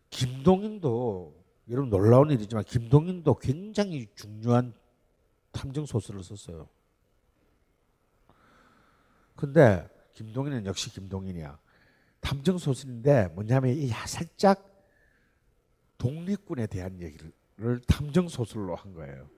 [0.10, 4.74] 김동인도 여러분 놀라운 일이지만 김동인도 굉장히 중요한
[5.52, 6.68] 탐정 소설을 썼어요.
[9.36, 11.58] 근데 김동인은 역시 김동인이야.
[12.20, 14.70] 탐정 소설인데 뭐냐면 이 살짝
[15.98, 19.30] 독립군에 대한 얘기를 탐정 소설로 한 거예요.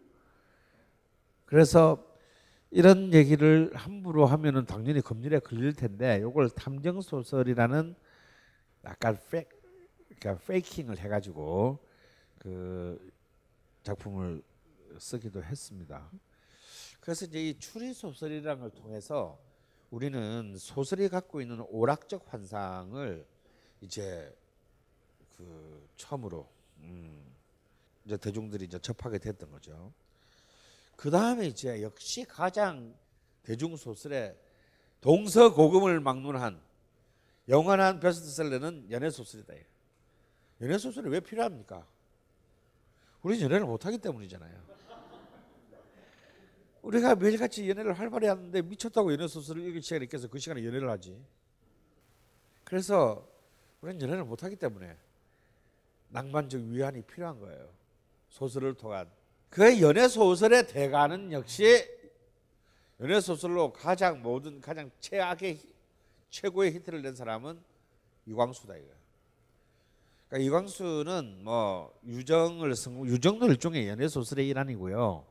[1.45, 2.03] 그래서
[2.71, 7.95] 이런 얘기를 함부로 하면은 당연히 검열에 걸릴 텐데 이걸 탐정 소설이라는
[8.83, 9.47] 약간 페
[10.19, 11.84] 그러니까 페이킹을 해가지고
[12.45, 13.11] 그
[13.81, 14.43] 작품을
[14.99, 16.11] 쓰기도 했습니다.
[16.99, 19.39] 그래서 이제 이 추리 소설이라는 걸 통해서
[19.89, 23.25] 우리는 소설이 갖고 있는 오락적 환상을
[23.81, 24.31] 이제
[25.35, 26.47] 그 처음으로
[26.81, 27.35] 음
[28.05, 29.91] 이제 대중들이 이제 접하게 됐던 거죠.
[30.95, 32.95] 그 다음에 이제 역시 가장
[33.41, 34.37] 대중 소설의
[35.01, 36.61] 동서고금을 막론한
[37.49, 39.55] 영원한 베스트셀러는 연애 소설이다.
[40.61, 41.94] 연애 소설이 왜 필요합니까?
[43.25, 44.53] 우리 연애를 못하기 때문이잖아요.
[46.83, 51.19] 우리가 매일같이 연애를 활발히 하는데 미쳤다고 연애 소설을 읽을 시간이 있겠어 그 시간에 연애를 하지.
[52.63, 53.27] 그래서
[53.81, 54.95] 우리는 연애를 못하기 때문에
[56.09, 57.67] 낭만적 위안이 필요한 거예요.
[58.29, 59.09] 소설을 통한
[59.49, 61.83] 그 연애 소설의 대가는 역시
[62.99, 65.61] 연애 소설로 가장 모든 가장 최악의
[66.29, 67.59] 최고의 히트를 낸 사람은
[68.27, 69.04] 이광수다 이거.
[70.27, 75.25] 그러니까 이광수는 뭐 유정을 쓴 유정도 일종의 연애 소설의 일환이고요.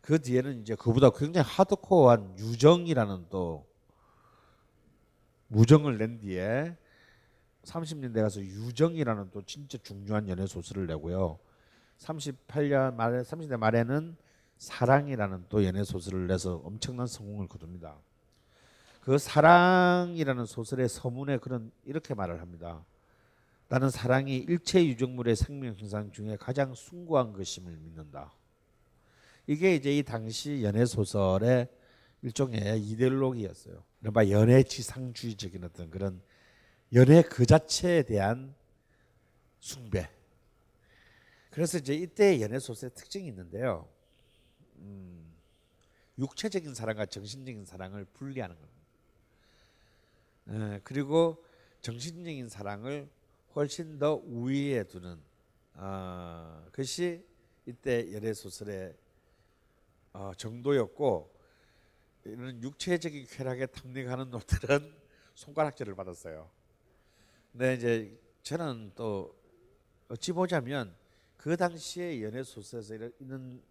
[0.00, 3.66] 그 뒤에는 이제 그보다 굉장히 하드코어한 유정이라는 또
[5.48, 6.76] 무정을 낸 뒤에
[7.62, 11.38] 30년대 가서 유정이라는 또 진짜 중요한 연애 소설을 내고요.
[11.98, 14.16] 38년 말에 30대 말에는
[14.58, 17.96] 사랑이라는 또 연애 소설을 내서 엄청난 성공을 거둡니다.
[19.00, 22.84] 그 사랑이라는 소설의 서문에 그런 이렇게 말을 합니다.
[23.68, 28.32] 나는 사랑이 일체 유정물의 생명 형상 중에 가장 숭고한 것임을 믿는다.
[29.46, 31.68] 이게 이제 이 당시 연애 소설의
[32.22, 33.82] 일종의 이데올로기였어요.
[34.00, 36.22] 이른바 연애 지상주의적인 어떤 그런
[36.92, 38.54] 연애 그 자체에 대한
[39.60, 40.08] 숭배.
[41.50, 43.88] 그래서 이제 이때 연애 소설의 특징이 있는데요.
[44.76, 45.34] 음,
[46.18, 48.74] 육체적인 사랑과 정신적인 사랑을 분리하는 겁니다.
[50.76, 51.44] 에, 그리고
[51.80, 53.08] 정신적인 사랑을
[53.54, 55.18] 훨씬 더 우위에 두는
[55.74, 57.24] 어, 것이
[57.66, 58.94] 이때 연애 소설의
[60.12, 61.32] 어, 정도였고
[62.24, 64.94] 이런 육체적인 쾌락에 탐닉하는 놈들은
[65.34, 66.50] 손가락질을 받았어요.
[67.52, 69.36] 근데 이제 저는 또
[70.08, 70.94] 어찌 보자면
[71.36, 73.62] 그 당시에 연애 소설에서 있는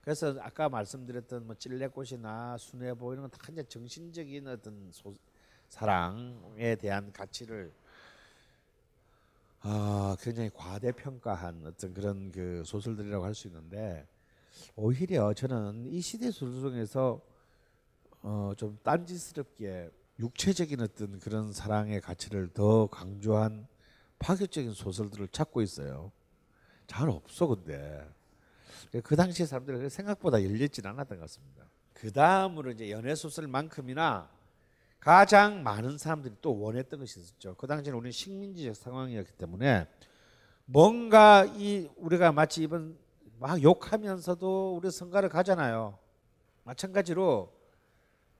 [0.00, 5.14] 그래서 아까 말씀드렸던 뭐 찔레꽃이나 순애보 이런 건다 이제 정신적인 어떤 소,
[5.68, 7.72] 사랑에 대한 가치를
[9.62, 14.06] 아 굉장히 과대평가한 어떤 그런 그 소설들이라고 할 수 있는데
[14.74, 17.20] 오히려 저는 이 시대 소설 중에서
[18.22, 23.66] 어, 좀 딴짓스럽게 육체적인 어떤 그런 사랑의 가치를 더 강조한
[24.18, 26.12] 파격적인 소설들을 찾고 있어요.
[26.86, 28.06] 잘 없어 근데
[29.02, 31.70] 그 당시 사람들이 생각보다 열렸진 않았던 것 같습니다.
[31.94, 34.30] 그 다음으로 이제 연애 소설만큼이나
[35.00, 37.54] 가장 많은 사람들이 또 원했던 것이 있었죠.
[37.56, 39.88] 그 당시에는 우리는 식민지적 상황이었기 때문에
[40.66, 42.96] 뭔가 이 우리가 마치 이번
[43.38, 45.98] 막 욕하면서도 우리 성가를 가잖아요.
[46.64, 47.50] 마찬가지로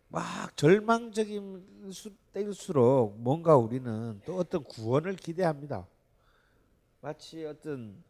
[0.08, 1.92] 막 절망적인
[2.32, 5.86] 때일수록 뭔가 우리는 또 어떤 구원을 기대합니다.
[7.00, 8.04] 마치 어떤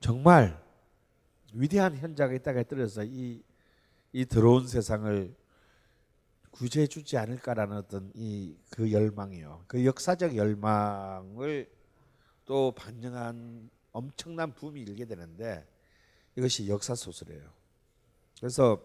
[0.00, 0.58] 정말
[1.52, 3.42] 위대한 현자가 있다가 떨어져서 이,
[4.12, 5.34] 이 더러운 세상을
[6.50, 9.64] 구제해 주지 않을까라는 어떤 이 그 열망이요.
[9.66, 11.70] 그 역사적 열망을
[12.46, 15.66] 또 반영한 엄청난 붐이 일게 되는데
[16.36, 17.42] 이것이 역사 소설이에요.
[18.38, 18.82] 그래서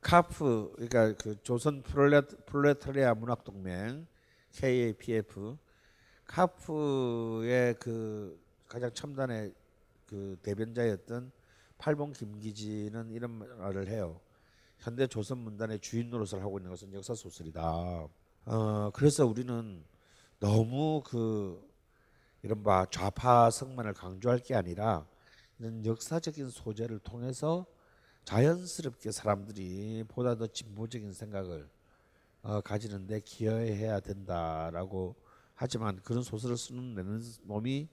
[0.00, 4.06] 카프 그러니까 그 조선 프롤레타리아 문학 동맹
[4.54, 5.56] KAPF
[6.26, 9.52] 카프의 그 가장 첨단의
[10.06, 11.32] 그 대변자였던
[11.78, 14.20] 팔봉 김기진은 이런 말을 해요.
[14.86, 17.60] 현대 조선 문단의 주인 노릇을 하고 있는 것은 역사 소설이다.
[18.44, 19.84] 어, 그래서 우리는
[20.38, 21.60] 너무 그
[22.42, 25.04] 이른바 좌파 성만을 강조할 게 아니라
[25.58, 27.66] 이런 역사적인 소재를 통해서
[28.22, 31.68] 자연스럽게 사람들이 보다 더 진보적인 생각을
[32.42, 35.16] 어, 가지는데 기여해야 된다라고
[35.56, 37.88] 하지만 그런 소설을 쓰는 내는 놈이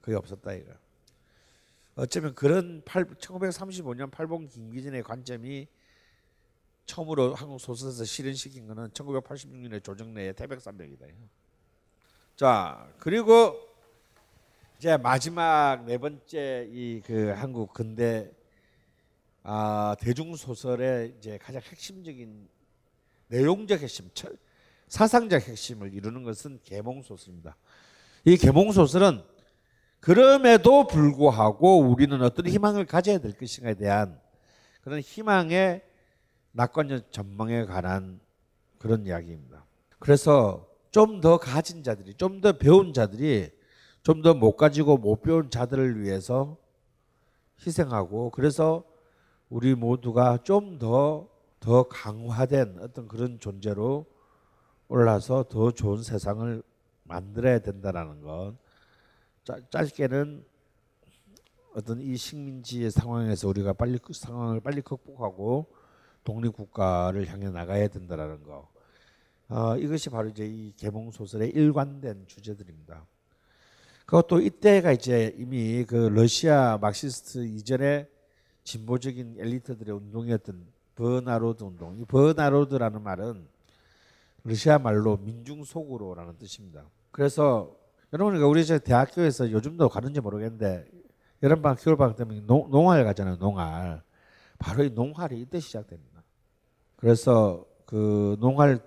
[0.00, 0.72] 거의 없었다 이거.
[1.94, 5.68] 어쩌면 그런 8, 1935년 팔봉 김기진의 관점이
[6.86, 11.06] 처음으로 한국 소설에서 실현시킨 거는 1986년에 조정래의 태백산맥이다.
[12.36, 13.56] 자 그리고
[14.78, 18.30] 이제 마지막 네 번째 이 그 한국 근대
[19.44, 22.48] 아, 대중 소설의 이제 가장 핵심적인
[23.28, 24.08] 내용적 핵심,
[24.88, 27.56] 사상적 핵심을 이루는 것은 계몽 소설입니다.
[28.24, 29.22] 이 계몽 소설은
[29.98, 34.20] 그럼에도 불구하고 우리는 어떤 희망을 가져야 될 것인가에 대한
[34.82, 35.82] 그런 희망의
[36.52, 38.20] 낙관적 전망에 관한
[38.78, 39.64] 그런 이야기입니다.
[39.98, 43.50] 그래서 좀 더 가진 자들이, 좀 더 배운 자들이,
[44.02, 46.56] 좀 더 못 가지고 못 배운 자들을 위해서
[47.64, 48.84] 희생하고, 그래서
[49.48, 54.04] 우리 모두가 좀 더 더 강화된 어떤 그런 존재로
[54.88, 56.60] 올라서 더 좋은 세상을
[57.04, 58.58] 만들어야 된다라는 건
[59.70, 60.44] 짧게는
[61.76, 65.72] 어떤 이 식민지의 상황에서 우리가 빨리 그 상황을 빨리 극복하고
[66.24, 68.68] 독립 국가를 향해 나가야 된다라는 거.
[69.48, 73.04] 어, 이것이 바로 이제 이 개몽 소설의 일관된 주제들입니다.
[74.06, 78.08] 그것도 이때가 이제 이미 그 러시아 막시스트 이전에
[78.64, 81.96] 진보적인 엘리트들의 운동이었던 브나로드 운동.
[81.98, 83.46] 이 브나로드라는 말은
[84.44, 86.84] 러시아 말로 민중 속으로라는 뜻입니다.
[87.10, 87.76] 그래서
[88.12, 90.86] 여러분 그 우리 저 대학교에서 요즘도 가는지 모르겠는데
[91.42, 93.36] 여름방 겨울방 때문에 농, 농활 가잖아요.
[93.36, 94.02] 농활.
[94.58, 96.11] 바로 이 농활이 이때 시작됩니다.
[97.02, 98.78] 그래서 그 농활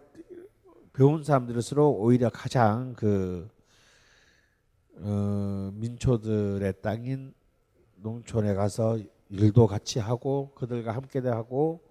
[0.93, 3.49] 배운 사람들일수록 오히려 가장 그
[4.99, 7.33] 어, 민초들의 땅인
[7.97, 8.97] 농촌에 가서
[9.27, 11.83] 일도 같이 하고 그들과 함께 하고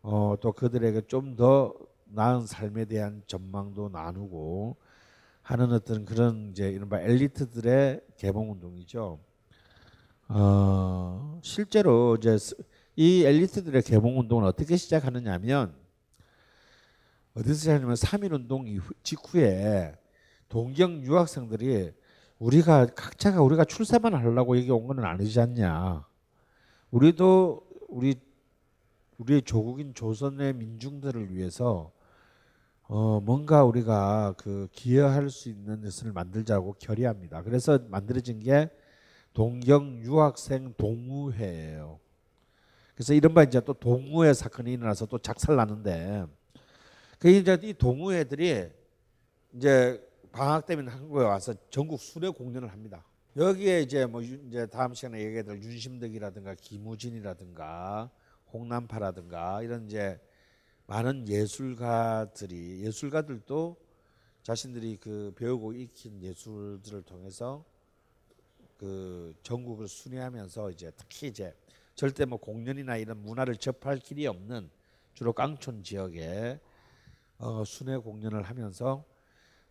[0.00, 1.74] 어, 또 그들에게 좀 더
[2.06, 4.78] 나은 삶에 대한 전망도 나누고
[5.42, 9.18] 하는 어떤 그런 이제 이른바 엘리트들의 개봉 운동이죠.
[10.28, 12.38] 어, 실제로 이제
[12.96, 15.74] 이 엘리트들의 개봉 운동은 어떻게 시작하느냐면
[17.34, 19.96] 어디서 시작하냐면 3.1 운동 이후, 직후에
[20.48, 21.92] 동경 유학생들이
[22.38, 26.06] 우리가 각자가 우리가 출세만 하려고 여기 온 거는 아니지 않냐.
[26.90, 28.14] 우리도 우리
[29.18, 31.92] 우리의 조국인 조선의 민중들을 위해서
[32.82, 37.42] 어 뭔가 우리가 그 기여할 수 있는 것을 만들자고 결의합니다.
[37.42, 38.70] 그래서 만들어진 게
[39.32, 42.03] 동경 유학생 동무회예요.
[42.94, 46.26] 그래서 이른바 이제 또 동무회 사건이 일어나서 또 작살 나는데
[47.18, 48.68] 그 이제 이 동무회들이
[49.54, 53.04] 이제 방학 때문에 한국에 와서 전국 수레 공연을 합니다.
[53.36, 58.10] 여기에 이제 뭐 이제 다음 시간에 얘기할 윤심덕이라든가 김우진이라든가
[58.52, 60.20] 홍남파라든가 이런 이제
[60.86, 63.76] 많은 예술가들이 예술가들도
[64.42, 67.64] 자신들이 그 배우고 익힌 예술들을 통해서
[68.76, 71.54] 그 전국을 순회하면서 이제 특히 이제
[71.94, 74.68] 절대 뭐 공연이나 이런 문화를 접할 길이 없는
[75.14, 76.58] 주로 깡촌 지역에
[77.38, 79.04] 어 순회 공연을 하면서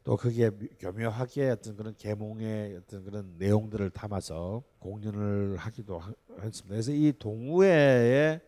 [0.04, 6.02] 또 거기에 교묘하게 어떤 그런 계몽의 어떤 그런 내용들을 담아서 공연을 하기도
[6.42, 6.68] 했습니다.
[6.68, 8.42] 그래서 이 동우회의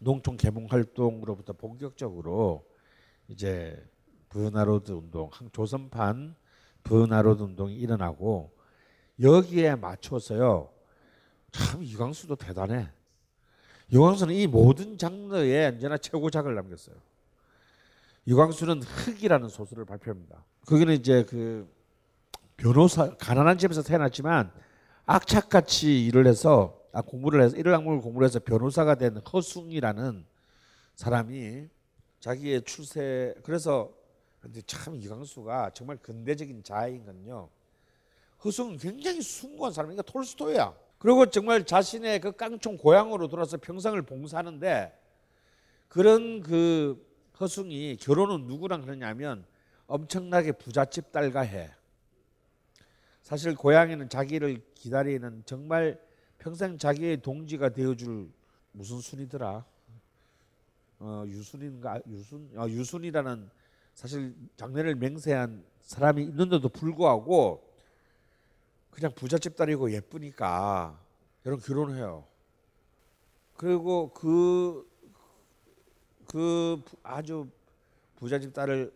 [0.00, 2.66] 농촌 계몽 활동으로부터 본격적으로
[3.28, 3.82] 이제
[4.28, 6.36] 버나로드 운동, 조선판
[6.84, 8.52] 버나로드 운동이 일어나고
[9.20, 10.77] 여기에 맞춰서요.
[11.52, 12.88] 참 이광수도 대단해.
[13.90, 16.96] 이광수는 이 모든 장르에 언제나 최고작을 남겼어요.
[18.26, 20.44] 이광수는 흑이라는 소설을 발표합니다.
[20.66, 21.66] 거기는 이제 그
[22.58, 24.52] 변호사 가난한 집에서 태어났지만
[25.06, 30.26] 악착같이 일을 해서 아, 공부를 해서 일을 학문을 공부를 해서 변호사가 된 허숭이라는
[30.96, 31.68] 사람이
[32.20, 33.92] 자기의 출세 그래서
[34.40, 37.48] 근데 참 이광수가 정말 근대적인 자아인 건요.
[38.44, 40.74] 허숭은 굉장히 숭고한 사람이니까 톨스토이야.
[40.98, 44.98] 그리고 정말 자신의 그 깡총 고향으로 돌아서 평생을 봉사하는데
[45.88, 47.06] 그런 그
[47.40, 49.46] 허숭이 결혼은 누구랑 그러냐면
[49.86, 51.70] 엄청나게 부잣집 딸과 해.
[53.22, 56.00] 사실 고향에는 자기를 기다리는 정말
[56.38, 58.30] 평생 자기의 동지가 되어줄
[58.72, 59.64] 무슨 순이더라.
[61.00, 63.50] 어, 유순인가 유순 어, 유순이라는
[63.94, 67.67] 사실 장래를 맹세한 사람이 있는데도 불구하고
[68.90, 70.98] 그냥 부잣집 딸이고 예쁘니까
[71.46, 72.24] 여러분 결혼해요.
[73.56, 74.88] 그리고 그,
[76.26, 77.48] 그 아주
[78.16, 78.92] 부잣집 딸을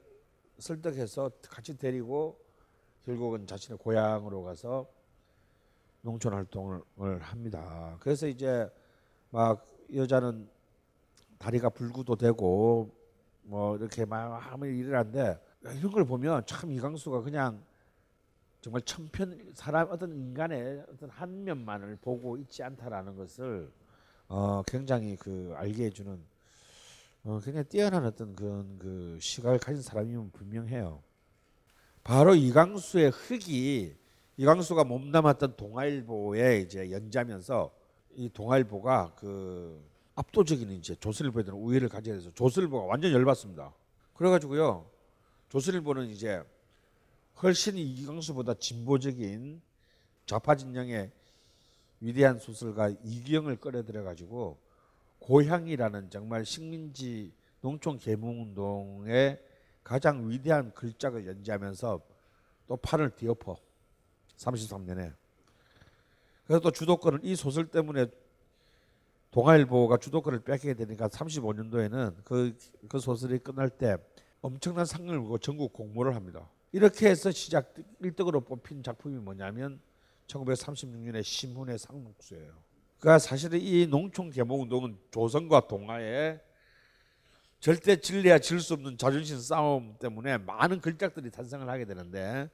[0.58, 2.38] 설득해서 같이 데리고
[3.04, 4.86] 결국은 자신의 고향으로 가서
[6.02, 7.96] 농촌 활동을 합니다.
[8.00, 8.68] 그래서 이제
[9.30, 10.48] 막 여자는
[11.38, 12.94] 다리가 불구도 되고
[13.42, 15.38] 뭐 이렇게 막 하면 일을 한데
[15.76, 17.64] 이런 걸 보면 참 이광수가 그냥
[18.62, 23.72] 정말 천편 사람 어떤 인간의 어떤 한 면만을 보고 있지 않다라는 것을
[24.28, 26.22] 어 굉장히 그 알게 해주는
[27.24, 31.02] 어 굉장히 뛰어난 어떤 그런 그 시각을 가진 사람이면 분명해요.
[32.04, 33.96] 바로 이광수의 흙이
[34.36, 37.74] 이광수가 몸담았던 동아일보에 이제 연자면서
[38.14, 39.84] 이 동아일보가 그
[40.14, 43.74] 압도적인 이제 조선일보에 대한 우위를 가지게 돼서 조선일보가 완전 열받습니다.
[44.14, 44.88] 그래가지고요
[45.48, 46.44] 조선일보는 이제
[47.40, 49.62] 훨씬 이광수보다 진보적인
[50.26, 51.10] 좌파 진영의
[52.00, 54.58] 위대한 소설가 이기영을 끌어들여 가지고
[55.20, 59.40] 고향이라는 정말 식민지 농촌 계몽운동의
[59.84, 62.00] 가장 위대한 글작을 연재하면서
[62.66, 63.56] 또 판을 뒤엎어
[64.36, 65.12] 33년에
[66.46, 68.06] 그래서 또 주도권을 이 소설 때문에
[69.30, 72.56] 동아일보가 주도권을 뺏기게 되니까 35년도에는 그,
[72.88, 73.96] 그 소설이 끝날 때
[74.42, 76.48] 엄청난 상을 주고 전국 공모를 합니다.
[76.72, 79.80] 이렇게 해서 시작 1등으로 뽑힌 작품이 뭐냐면
[80.26, 82.54] 1936년에 신문의 상록수예요.
[82.98, 86.40] 그러니까 사실은 이 농촌 계몽운동은 조선과 동아의
[87.60, 92.48] 절대 질래야 질 수 없는 자존심 싸움 때문에 많은 글작들이 탄생을 하게 되는데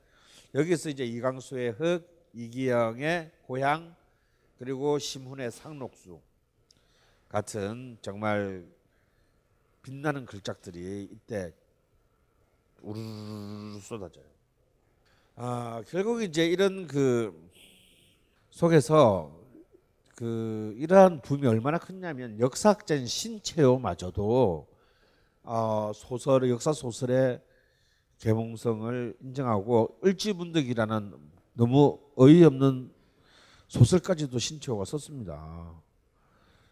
[0.55, 3.95] 여기서 이제 이광수의 흙, 이기영의 고향,
[4.59, 6.21] 그리고 심훈의 상록수
[7.29, 8.67] 같은 정말
[9.83, 11.53] 빛나는 글작들이 이때
[12.81, 13.01] 우르르
[13.81, 14.25] 쏟아져요.
[15.37, 17.51] 아 결국 이제 이런 그
[18.51, 19.39] 속에서
[20.15, 24.67] 그 이러한 붐이 얼마나 컸냐면 역사학자인 신채호마저도
[25.45, 27.41] 어, 소설 역사 소설의
[28.19, 31.15] 개몽성을 인정하고 을지문덕이라는
[31.55, 32.93] 너무 어이없는
[33.69, 35.73] 소설까지도 신채호가 썼습니다.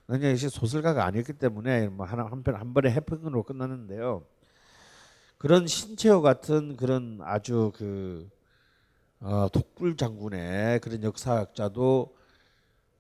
[0.09, 4.25] 왜냐 이 소설가가 아니었기 때문에 뭐 하나 한편 한 번에 해프닝으로 끝났는데요.
[5.39, 8.29] 그런 신채호 같은 그런 아주 그
[9.21, 12.17] 어, 독불 장군의 그런 역사학자도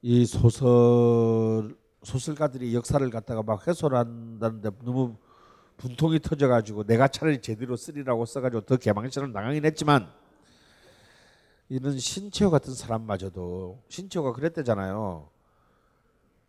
[0.03, 5.17] 이 소설 소설가들이 역사를 갖다가 막 해설한다는데 너무
[5.77, 10.11] 분통이 터져가지고 내가 차라리 제대로 쓰리라고 써가지고 더 개망신을 당하긴 했지만
[11.69, 15.29] 이런 신채호 같은 사람마저도 신채호가 그랬대잖아요.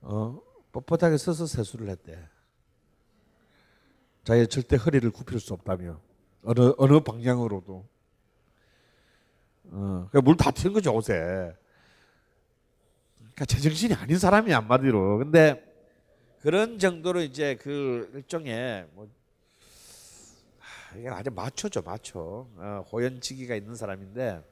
[0.02, 2.37] 어 뻣뻣하게 서서 세수를 했대.
[4.28, 6.02] 자기 절대 허리를 굽힐 수 없다며
[6.44, 7.88] 어느 어느 방향으로도.
[9.72, 11.56] 어, 물다 튀는 거죠 옷에.
[13.16, 15.20] 그러니까 제정신이 아닌 사람이 한마디로.
[15.20, 15.64] 근데
[16.42, 19.08] 그런 정도로 이제 그 일종의 뭐
[20.60, 22.50] 하, 이게 아주 마초죠 마초.
[22.58, 24.44] 어, 호연지기가 있는 사람인데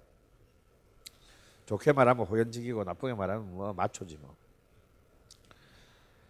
[1.66, 4.38] 좋게 말하면 호연지기고 나쁘게 말하면 뭐 마초지 뭐.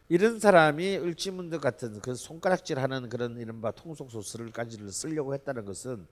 [0.08, 6.06] 이런 사람이 을지문덕 같은 그 손가락질하는 그런 이른바 통속 소설을까지를 쓰려고 했다는 것은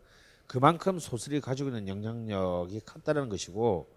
[0.48, 3.88] 그만큼 소설이 가지고 있는 영향력이 컸다는 것이고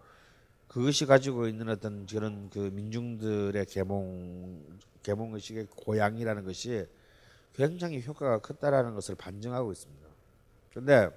[0.67, 4.63] 그것이 가지고 있는 어떤 그런 그 민중들의 계몽
[5.01, 6.85] 계몽 의식의 고향이라는 것이
[7.53, 10.07] 굉장히 효과가 컸다라는 것을 반증하고 있습니다.
[10.69, 11.09] 그런데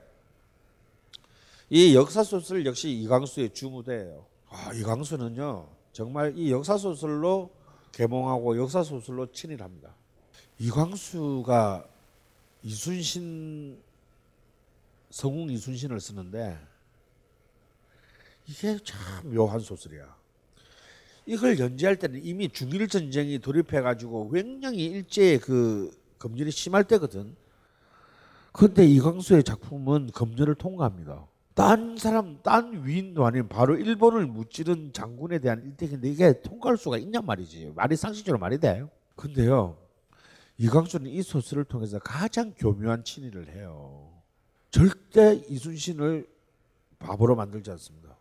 [1.68, 4.24] 이 역사 소설 역시 이광수의 주무대예요.
[4.48, 7.59] 아, 이광수는요 정말 이 역사 소설로
[7.92, 9.94] 개몽하고 역사 소설로 친일합니다.
[10.58, 11.86] 이광수가
[12.62, 13.80] 이순신
[15.10, 16.58] 성웅 이순신을 쓰는데
[18.46, 20.16] 이게 참 묘한 소설이야.
[21.26, 27.36] 이걸 연재할 때는 이미 중일 전쟁이 돌입해 가지고 굉장히 일제의 그 검열이 심할 때거든.
[28.52, 31.26] 그런데 이광수의 작품은 검열을 통과합니다.
[31.60, 37.26] 딴 사람, 딴 위인도 아닌 바로 일본을 무찌른 장군에 대한 일택인데 이게 통과할 수가 있냔
[37.26, 37.74] 말이지.
[37.76, 38.88] 말이 상식적으로 말이 돼요.
[39.14, 39.76] 근데요,
[40.56, 44.10] 이광수는 이 소설을 통해서 가장 교묘한 친일을 해요.
[44.70, 46.26] 절대 이순신을
[46.98, 48.16] 바보로 만들지 않습니다.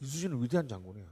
[0.00, 1.04] 이순신은 위대한 장군이야.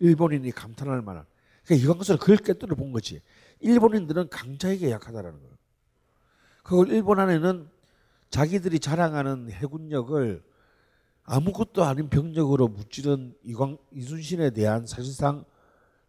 [0.00, 1.26] 일본인이 감탄할 만한.
[1.64, 3.20] 그러니까 이광수는 그걸 깨뜨려 본 거지.
[3.60, 5.54] 일본인들은 강자에게 약하다라는 거예요.
[6.64, 7.68] 그걸 일본 안에는
[8.30, 10.53] 자기들이 자랑하는 해군력을
[11.24, 15.44] 아무것도 아닌 병력으로 무찌른 이광 이순신에 대한 사실상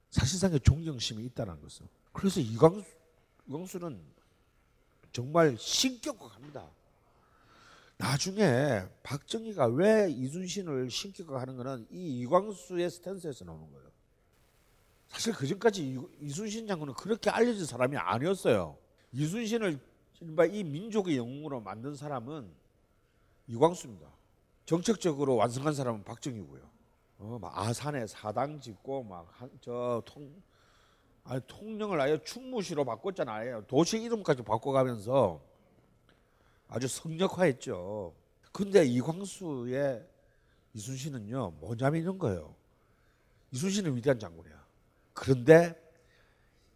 [0.09, 1.87] 사실상의 존경심이 있다는 것을.
[2.11, 2.85] 그래서 이광수
[3.47, 3.99] 이광수는
[5.11, 6.69] 정말 신격화합니다.
[7.97, 13.89] 나중에 박정희가 왜 이순신을 신격화하는 것은 이 이광수의 스탠스에서 나오는 거예요.
[15.07, 18.77] 사실 그 전까지 이순신 장군은 그렇게 알려진 사람이 아니었어요.
[19.13, 19.79] 이순신을
[20.51, 22.51] 이 민족의 영웅으로 만든 사람은
[23.47, 24.14] 이광수입니다.
[24.65, 26.61] 정책적으로 완성한 사람은 박정희고요.
[27.19, 29.25] 어, 막 아산에 사당 짓고 막
[29.61, 30.29] 저 통
[31.23, 33.65] 아니 통령을 아예 충무시로 바꿨잖아요.
[33.67, 35.41] 도시 이름까지 바꿔가면서
[36.67, 38.13] 아주 성역화했죠.
[38.51, 40.05] 근데 이광수의
[40.75, 42.53] 이순신은요 뭐냐면 이런 거예요.
[43.51, 44.63] 이순신은 위대한 장군이야.
[45.13, 45.73] 그런데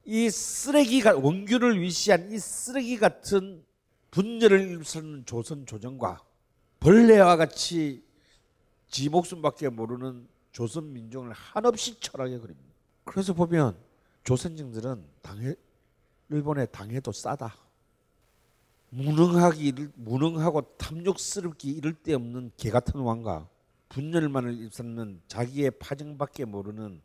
[0.06, 3.64] 이 쓰레기가 원균을 위시한 이 쓰레기 같은
[4.10, 6.24] 분열을 일으키는 조선 조정과
[6.80, 8.04] 벌레와 같이
[8.88, 12.70] 지 목숨밖에 모르는 조선 민족을 한없이 철하게 그립니다.
[13.04, 13.78] 그래서 보면
[14.24, 15.56] 조선인들은 당해
[16.30, 17.56] 일본에 당해도 싸다.
[18.92, 23.48] 무능하기 무능하고 탐욕스럽기 이를 데 없는 개 같은 왕과
[23.90, 27.02] 분열만을 입삼는 자기의 파정밖에 모르는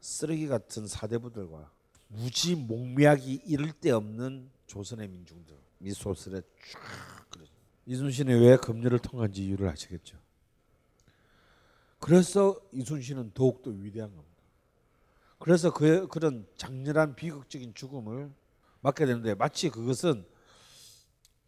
[0.00, 1.70] 쓰레기 같은 사대부들과
[2.08, 6.40] 무지 몽매하기 이를 데 없는 조선의 민중들 이 소설에
[6.72, 7.15] 쫙.
[7.86, 10.18] 이순신이 왜 검열을 통한지 이유를 아시겠죠.
[11.98, 14.36] 그래서 이순신은 더욱더 위대한 겁니다.
[15.38, 18.30] 그래서 그 그런 장렬한 비극적인 죽음을
[18.80, 20.26] 맞게 되는데 마치 그것은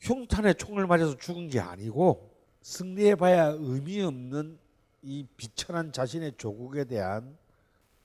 [0.01, 2.33] 흉탄에 총을 맞아서 죽은 게 아니고
[2.63, 4.59] 승리해봐야 의미 없는
[5.03, 7.37] 이 비천한 자신의 조국에 대한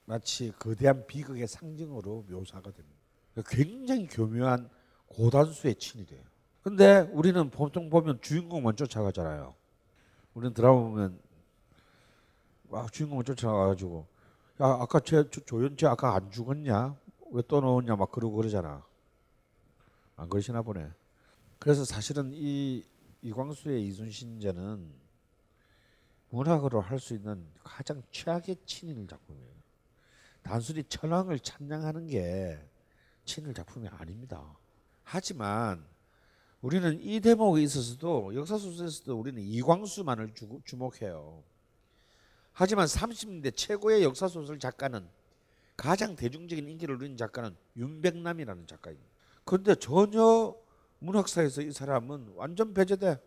[0.06, 3.00] 마치 거대한 비극의 상징으로 묘사가 됩니다.
[3.48, 4.70] 굉장히 교묘한
[5.08, 6.33] 고단수의 친이래요.
[6.64, 9.54] 근데 우리는 보통 보면 주인공만 쫓아가잖아요.
[10.34, 11.20] 우리는 드라마 보면
[12.70, 14.08] 와 주인공을 쫓아가가지고
[14.62, 16.96] 야 아까 쟤 조연치 아까 안 죽었냐?
[17.32, 18.84] 왜또 나오냐 막 그러고 그러잖아.
[20.16, 20.90] 안 그러시나 보네.
[21.60, 22.84] 그래서 사실은 이
[23.22, 25.04] 이광수의 이순신제는
[26.30, 29.54] 문학으로 할 수 있는 가장 최악의 친일 작품이에요.
[30.42, 32.60] 단순히 천황을 찬양하는 게
[33.26, 34.42] 친일 작품이 아닙니다.
[35.04, 35.86] 하지만
[36.64, 41.44] 우리는 이 대목에 있어서도 역사 소설에서도 우리는 이광수만을 주, 주목해요.
[42.54, 45.06] 하지만 30년대 최고의 역사 소설 작가는
[45.76, 49.10] 가장 대중적인 인기를 누린 작가는 윤백남이라는 작가입니다.
[49.44, 50.56] 그런데 전혀
[51.00, 53.20] 문학사에서 이 사람은 완전 배제돼.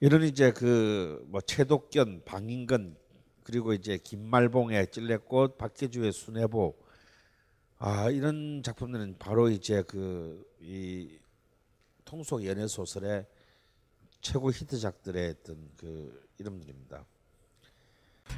[0.00, 2.96] 이런 이제 그 뭐 최독견, 방인근
[3.44, 6.76] 그리고 이제 김말봉의 찔레꽃, 박계주의 순애보
[7.78, 11.20] 아 이런 작품들은 바로 이제 그 이
[12.08, 13.26] 통속 연애 소설의
[14.22, 17.04] 최고 히트작들의 어떤 그 이름들입니다.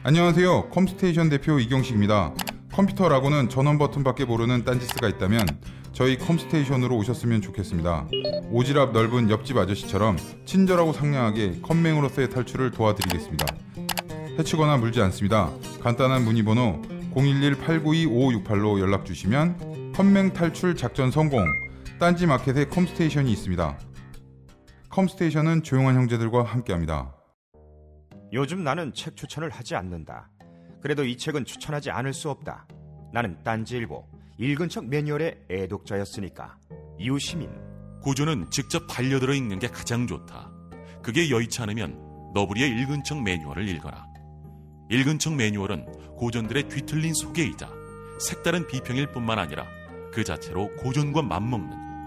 [0.03, 0.71] 안녕하세요.
[0.71, 2.35] 컴스테이션 대표 이경식입니다.
[2.73, 5.47] 컴퓨터라고는 전원 버튼밖에 모르는 딴지스가 있다면
[5.93, 8.09] 저희 컴스테이션으로 오셨으면 좋겠습니다.
[8.51, 10.17] 오지랖 넓은 옆집 아저씨처럼
[10.47, 13.47] 친절하고 상냥하게 컴맹으로서의 탈출을 도와드리겠습니다.
[14.37, 15.53] 해치거나 물지 않습니다.
[15.81, 16.83] 간단한 문의 번호
[17.15, 21.45] 011-892-5568로 연락 주시면 컴맹 탈출 작전 성공
[22.01, 23.79] 딴지 마켓에 컴스테이션이 있습니다.
[24.89, 27.15] 컴스테이션은 조용한 형제들과 함께합니다.
[28.33, 30.31] 요즘 나는 책 추천을 하지 않는다.
[30.81, 32.67] 그래도 이 책은 추천하지 않을 수 없다.
[33.13, 34.03] 나는 딴지일보
[34.39, 36.57] 읽은 척 매뉴얼의 애독자였으니까.
[36.99, 37.51] 이웃시민
[38.01, 40.51] 고전은 직접 반려들어 읽는 게 가장 좋다.
[41.03, 44.07] 그게 여의치 않으면 너부리의 읽은 척 매뉴얼을 읽어라.
[44.89, 47.69] 읽은 척 매뉴얼은 고전들의 뒤틀린 소개이자
[48.21, 49.67] 색다른 비평일 뿐만 아니라
[50.15, 51.80] 그 자체로 고전과 맞먹는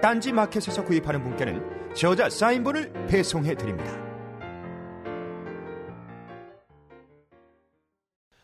[0.00, 3.92] 딴지 마켓에서 구입하는 분께는 저자 사인본을 배송해 드립니다.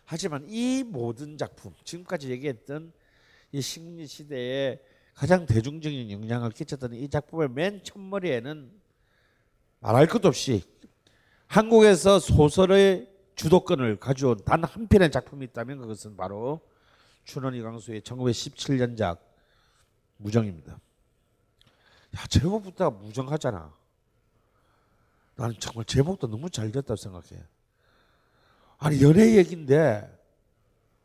[0.05, 2.93] 하지만 이 모든 작품 지금까지 얘기했던
[3.53, 4.81] 이 식민 시대에
[5.15, 8.71] 가장 대중적인 영향을 끼쳤던 이 작품의 맨 첫머리에는
[9.81, 10.63] 말할 것도 없이
[11.47, 16.61] 한국에서 소설의 주도권을 가져온 단 한 편의 작품이 있다면 그것은 바로
[17.25, 19.19] 춘원 이광수의 1917년작
[20.17, 20.79] 무정입니다.
[22.17, 23.73] 야 제목부터 무정하잖아.
[25.37, 27.43] 나는 정말 제목도 너무 잘 됐다고 생각해.
[28.79, 30.19] 아니 연애 얘기인데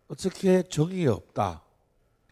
[0.08, 1.64] 어떻게 정이 없다.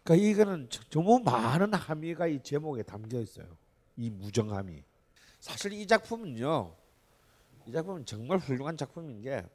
[0.03, 3.45] 그러니까 이거는 너무 많은 함의가 이 제목에 담겨 있어요.
[3.95, 4.83] 이 무정함이.
[5.39, 6.75] 사실 이 작품은요.
[7.67, 9.45] 이 작품은 정말 훌륭한 작품인 게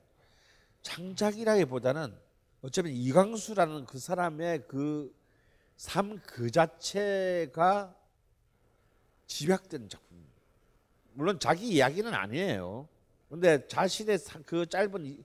[0.83, 2.17] 창작이라기보다는
[2.63, 5.19] 어쩌면 이광수라는 그 사람의 그
[5.79, 7.95] 삶 그 자체가
[9.29, 10.19] 집약된 작품.
[11.13, 12.89] 물론 자기 이야기는 아니에요.
[13.29, 15.25] 근데 자신의 그 짧은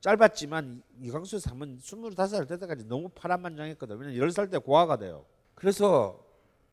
[0.00, 3.98] 짧았지만 이광수의 삶은 25살 될 때까지 너무 파란만장했거든요.
[3.98, 5.24] 왜냐면 10살 때 고아가 돼요.
[5.54, 6.22] 그래서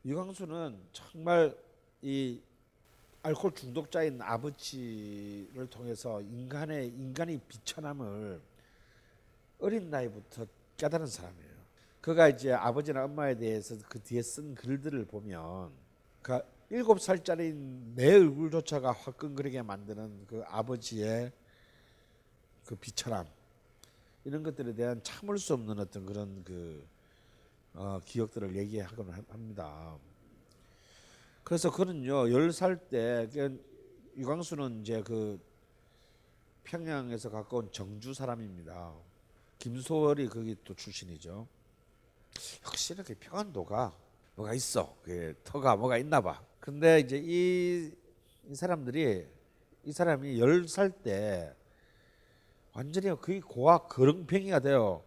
[0.04, 1.56] 이광수는 정말
[2.02, 2.42] 이
[3.22, 8.40] 알코올 중독자인 아버지를 통해서 인간의 인간의 비천함을
[9.60, 11.52] 어린 나이부터 깨달은 사람이에요.
[12.00, 15.70] 그가 이제 아버지나 엄마에 대해서 그 뒤에 쓴 글들을 보면
[16.20, 16.40] 그
[16.72, 17.52] 일곱 살짜리
[17.94, 21.30] 내 얼굴조차가 화끈거리게 만드는 그 아버지의
[22.64, 23.26] 그 비천함
[24.24, 26.82] 이런 것들에 대한 참을 수 없는 어떤 그런 그
[27.74, 29.98] 어, 기억들을 얘기하곤 합니다.
[31.44, 33.28] 그래서 그는요 열살때
[34.16, 35.38] 유광수는 이제 그
[36.64, 38.94] 평양에서 가까운 정주 사람입니다.
[39.58, 41.46] 김소월이 거기 또 출신이죠.
[42.64, 43.94] 역시 이렇게 평안도가
[44.36, 44.96] 뭐가 있어.
[45.02, 46.42] 그 터가 뭐가 있나 봐.
[46.62, 47.90] 근데 이제 이,
[48.48, 49.26] 이 사람들이
[49.84, 51.52] 이 사람이 열 살 때
[52.72, 55.02] 완전히 거의 고아 거렁뱅이가 돼요.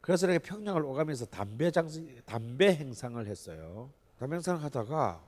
[0.00, 1.88] 그래서 이렇게 평양을 오가면서 담배 장
[2.24, 3.88] 담배 행상을 했어요.
[4.18, 5.22] 담배 행상을 하다가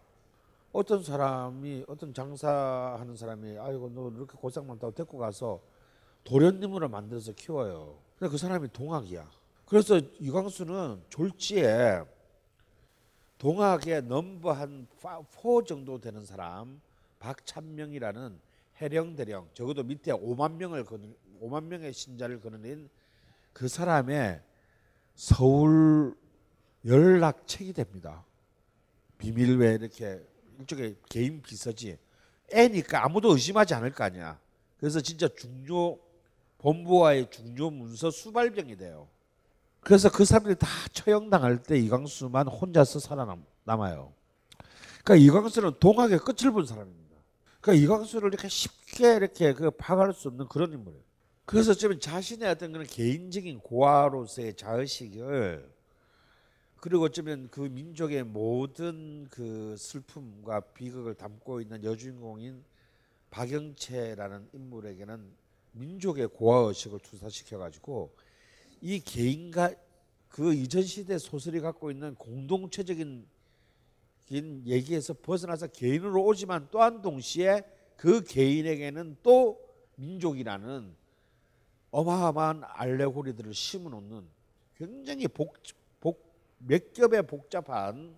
[0.72, 5.61] 어떤 사람이 어떤 장사하는 사람이 아이고 너 이렇게 고생 많다고 데리고 가서
[6.24, 7.99] 도련님으로 만들어서 키워요.
[8.18, 9.31] 근데 그 사람이 동학이야.
[9.64, 12.03] 그래서 이광수는 졸지에
[13.39, 16.80] 동학의 넘버 한4 정도 되는 사람
[17.20, 18.39] 박찬명이라는
[18.80, 22.89] 해령 대령 적어도 밑에 5만 명을 거는 5만 명의 신자를 거느린
[23.53, 24.41] 그 사람의
[25.14, 26.16] 서울
[26.84, 28.24] 연락책이 됩니다.
[29.18, 30.20] 비밀왜 이렇게
[30.59, 31.99] 일종의 개인 비서지.
[32.53, 34.39] 애니까 아무도 의심하지 않을 거 아니야.
[34.78, 35.99] 그래서 진짜 중요
[36.59, 39.09] 본부와의 중요 문서 수발병이 돼요.
[39.89, 44.12] 그래서 그 사람들이 다 처형당할 때 이광수만 혼자서 살아남아요.
[45.03, 47.16] 그러니까 이광수는 동학의 끝을 본 사람입니다.
[47.62, 51.03] 그러니까 이광수를 이렇게 쉽게 이렇게 그 파악할 수 없는 그런 인물이에요.
[51.47, 55.72] 그래서 좀 자신의 어떤 그런 개인적인 고아로서의 자의식을
[56.76, 62.62] 그리고 어쩌면 그 민족의 모든 그 슬픔과 비극을 담고 있는 여주인공인
[63.30, 65.32] 박영채라는 인물에게는
[65.72, 68.12] 민족의 고아 의식을 투사시켜 가지고
[68.81, 69.74] 이 개인과
[70.29, 73.26] 그 이전 시대 소설이 갖고 있는 공동체적인
[74.31, 77.62] 얘기에서 벗어나서 개인으로 오지만 또한 동시에
[77.97, 79.61] 그 개인에게는 또
[79.97, 80.95] 민족이라는
[81.91, 84.26] 어마어마한 알레고리들을 심어놓는
[84.76, 85.55] 굉장히 복,
[86.01, 88.16] 복, 몇 겹의 복잡한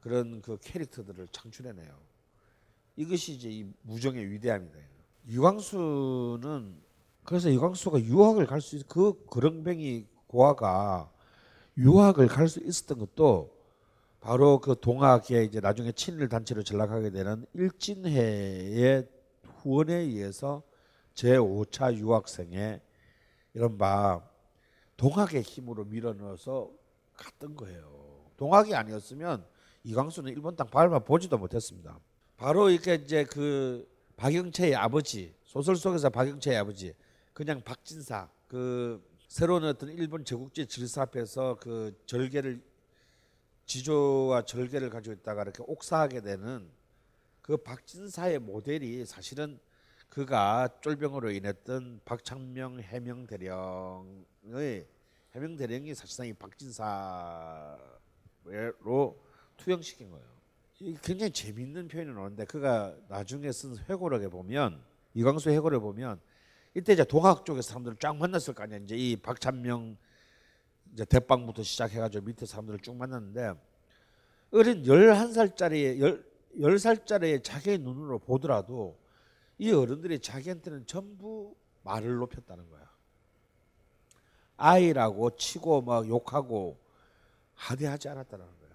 [0.00, 1.96] 그런 그 캐릭터들을 창출해내요.
[2.96, 4.78] 이것이 이제 이 무정의 위대함이다.
[5.28, 6.82] 유광수는
[7.24, 11.10] 그래서 유광수가 유학을 갈 수 있, 그 그렁뱅이 고아가
[11.76, 13.52] 유학을 갈 수 있었던 것도
[14.20, 19.08] 바로 그 동학의 이제 나중에 친일 단체로 전락하게 되는 일진회의
[19.62, 20.62] 후원에 의해서
[21.14, 22.80] 제5차 유학생의
[23.54, 24.22] 이른바
[24.96, 26.70] 동학의 힘으로 밀어넣어서
[27.16, 28.30] 갔던 거예요.
[28.36, 29.44] 동학이 아니었으면
[29.84, 31.98] 이광수는 일본 땅 밟아 보지도 못했습니다.
[32.36, 36.94] 바로 이렇게 이제 그 박영채의 아버지 소설 속에서 박영채의 아버지
[37.32, 42.62] 그냥 박진사 그 새로운 어떤 일본 제국주의 질서 앞에서 그 절개를
[43.64, 46.70] 지조와 절개를 가지고 있다가 이렇게 옥사하게 되는
[47.40, 49.58] 그 박진사의 모델이 사실은
[50.10, 54.86] 그가 쫄병으로 인했던 박창명 해명 대령의
[55.34, 57.78] 해명 대령이 사실상 이 박진사로
[59.56, 60.26] 투영시킨 거예요.
[61.00, 64.82] 굉장히 재밌는 표현이 나오는데 그가 나중에 쓴 회고록에 보면
[65.14, 66.20] 이광수 회고를 보면
[66.74, 68.78] 이때 이제 동학 쪽의 사람들을 쫙 만났을 거 아니야.
[68.78, 69.96] 이제 이 박찬명
[70.92, 73.54] 이제 대빵부터 시작해가지고 밑에 사람들을 쭉 만났는데
[74.52, 76.22] 어린 11살짜리
[76.56, 78.98] 10살짜리 자기의 눈으로 보더라도
[79.58, 82.90] 이 어른들이 자기한테는 전부 말을 높였다는 거야.
[84.56, 86.78] 아이라고 치고 막 욕하고
[87.54, 88.70] 하대하지 않았다는 거야.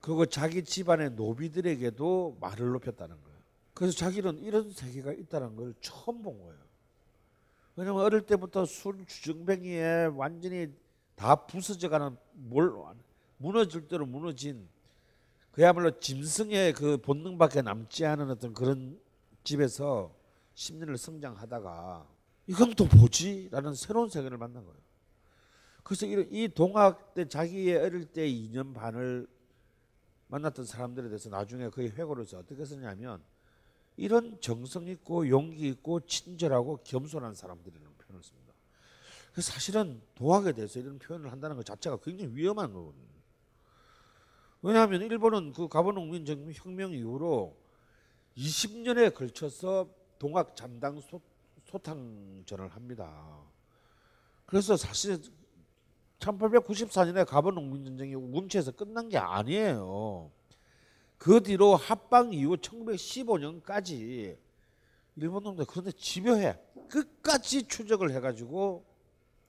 [0.00, 3.29] 그리고 자기 집안의 노비들에게도 말을 높였다는 거야.
[3.80, 6.60] 그래서 자기는 이런 세계가 있다는 걸 처음 본 거예요.
[7.76, 10.70] 왜냐면 어릴 때부터 술 주정뱅이에 완전히
[11.14, 12.74] 다 부서져가는 뭘
[13.38, 14.68] 무너질 대로 무너진
[15.50, 19.00] 그야말로 짐승의 그 본능밖에 남지 않은 어떤 그런
[19.44, 20.14] 집에서
[20.56, 22.06] 10년을 성장하다가
[22.48, 23.48] 이건 또 뭐지?
[23.50, 24.78] 라는 새로운 세계를 만난 거예요.
[25.84, 29.26] 그래서 이 동학 때 자기의 어릴 때 2년 반을
[30.26, 33.22] 만났던 사람들에 대해서 나중에 그의 회고를 써 어떻게 쓰냐면
[34.00, 38.54] 이런 정성 있고 용기 있고 친절하고 겸손한 사람들이라는 표현을 씁니다.
[39.30, 43.04] 그래서 사실은 도학에 대해서 이런 표현을 한다는 것 자체가 굉장히 위험한 거거든요.
[44.62, 47.54] 왜냐하면 일본은 그 가보농민 혁명 이후로
[48.38, 49.86] 20년에 걸쳐서
[50.18, 51.20] 동학 잠당 소,
[51.66, 53.38] 소탕전을 합니다.
[54.46, 55.20] 그래서 사실
[56.20, 60.30] 1894년에 가본 농민 전쟁이 우금치에서 끝난 게 아니에요.
[61.20, 64.38] 그 뒤로 합방 이후 1915년까지
[65.16, 66.58] 일본 놈들 그런데 집요해
[66.88, 68.86] 끝까지 추적을 해가지고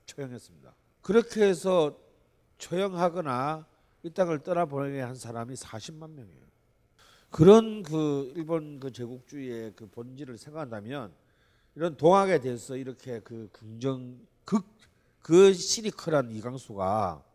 [0.05, 0.75] 처형했습니다.
[1.01, 1.97] 그렇게 해서
[2.57, 3.65] 처형하거나
[4.03, 6.41] 이 땅을 떠나보내게 한 사람이 40만 명이에요.
[7.29, 11.13] 그런 그 일본 그 제국주의의 그 본질을 생각한다면
[11.75, 17.30] 이런 동학에 대해서 이렇게 그 긍정 극그 시니컬한 이강수가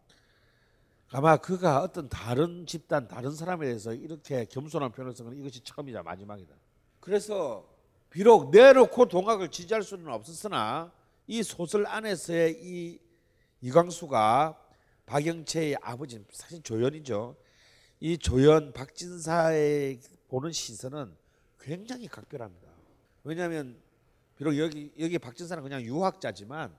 [1.16, 6.54] 아마 그가 어떤 다른 집단 다른 사람에 대해서 이렇게 겸손한 표현을 쓴건 이것이 처음이자 마지막이다.
[7.00, 7.66] 그래서
[8.10, 10.92] 비록 내놓고 동학을 지지할 수는 없었으나
[11.26, 13.00] 이 소설 안에서의 이
[13.62, 14.60] 이광수가
[15.06, 17.34] 박영채의 아버지 사실 조연이죠.
[18.00, 21.16] 이 조연 박진사의 보는 시선은
[21.58, 22.68] 굉장히 각별합니다.
[23.24, 23.80] 왜냐하면
[24.36, 26.76] 비록 여기 여기 박진사는 그냥 유학자지만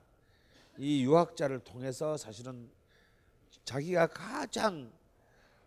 [0.78, 2.77] 이 유학자를 통해서 사실은
[3.64, 4.90] 자기가 가장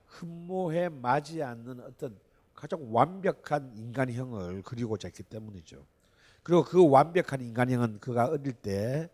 [0.08, 2.18] 흠모해 맞지 않는 어떤
[2.54, 5.86] 가장 완벽한 인간형을 그리고자 했기 때문이죠.
[6.44, 9.10] 그리고 그 완벽한 인간형은 그가 어릴 때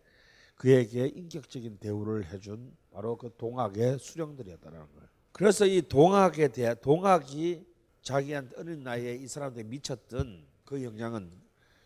[0.55, 5.07] 그에게 인격적인 대우를 해준 바로 그 동학의 수령들이었다는 거예요.
[5.31, 7.63] 그래서 이 동학에 대해 동학이
[8.01, 11.29] 자기한테 어린 나이에 이 사람들에 미쳤던 그 영향은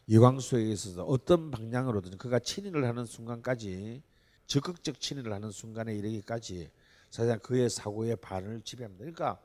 [0.08, 4.02] 이광수에게 있어서 어떤 방향으로든 그가 친일을 하는 순간까지
[4.48, 6.70] 적극적 친일을 하는 순간에 이르기까지
[7.10, 9.00] 사실 그의 사고의 반을 지배합니다.
[9.00, 9.42] 그러니까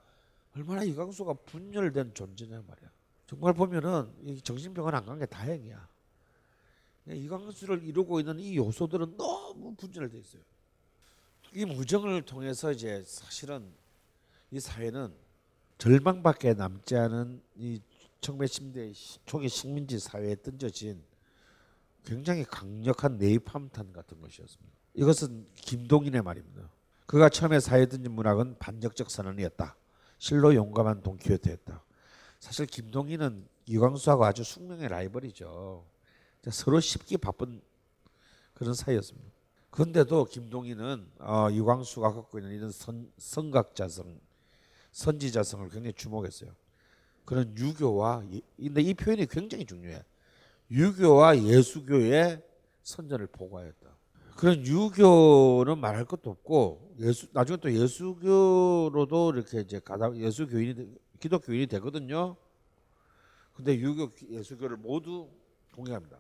[0.54, 2.90] 얼마나 이광수가 분열된 존재냐 말이야.
[3.26, 5.88] 정말 보면은 정신병원 안 간 게 다행이야.
[7.08, 10.42] 이광수를 이루고 있는 이 요소들은 너무 분열돼 있어요.
[11.54, 13.72] 이 무정을 통해서 이제 사실은
[14.50, 15.14] 이 사회는
[15.78, 17.80] 절망밖에 남지 않은 이
[18.20, 18.92] 1910대
[19.24, 21.02] 초기 식민지 사회에 던져진
[22.06, 24.72] 굉장히 강력한 네이팜탄 같은 것이었습니다.
[24.94, 26.70] 이것은 김동인의 말입니다.
[27.04, 29.76] 그가 처음에 던진 문학은 반역적 선언이었다.
[30.18, 31.82] 실로 용감한 동키호테였다.
[32.40, 35.84] 사실 김동인은 이광수하고 아주 숙명의 라이벌이죠.
[36.50, 37.60] 서로 쉽기 바쁜
[38.54, 39.28] 그런 사이였습니다.
[39.70, 44.18] 그런데도 김동인은 어, 이광수가 갖고 있는 이런 선, 선각자성,
[44.92, 46.52] 선지자성을 굉장히 주목했어요.
[47.24, 48.22] 그런 유교와
[48.56, 50.02] 근데 이 표현이 굉장히 중요해.
[50.70, 52.42] 유교와 예수교의
[52.82, 53.96] 선전을 보고하였다.
[54.36, 62.36] 그런 유교는 말할 것도 없고 예수 나중에 또 예수교로도 이렇게 이제 가다 예수교인이 기독교인이 되거든요.
[63.54, 65.30] 근데 유교 예수교를 모두
[65.74, 66.18] 공개합니다.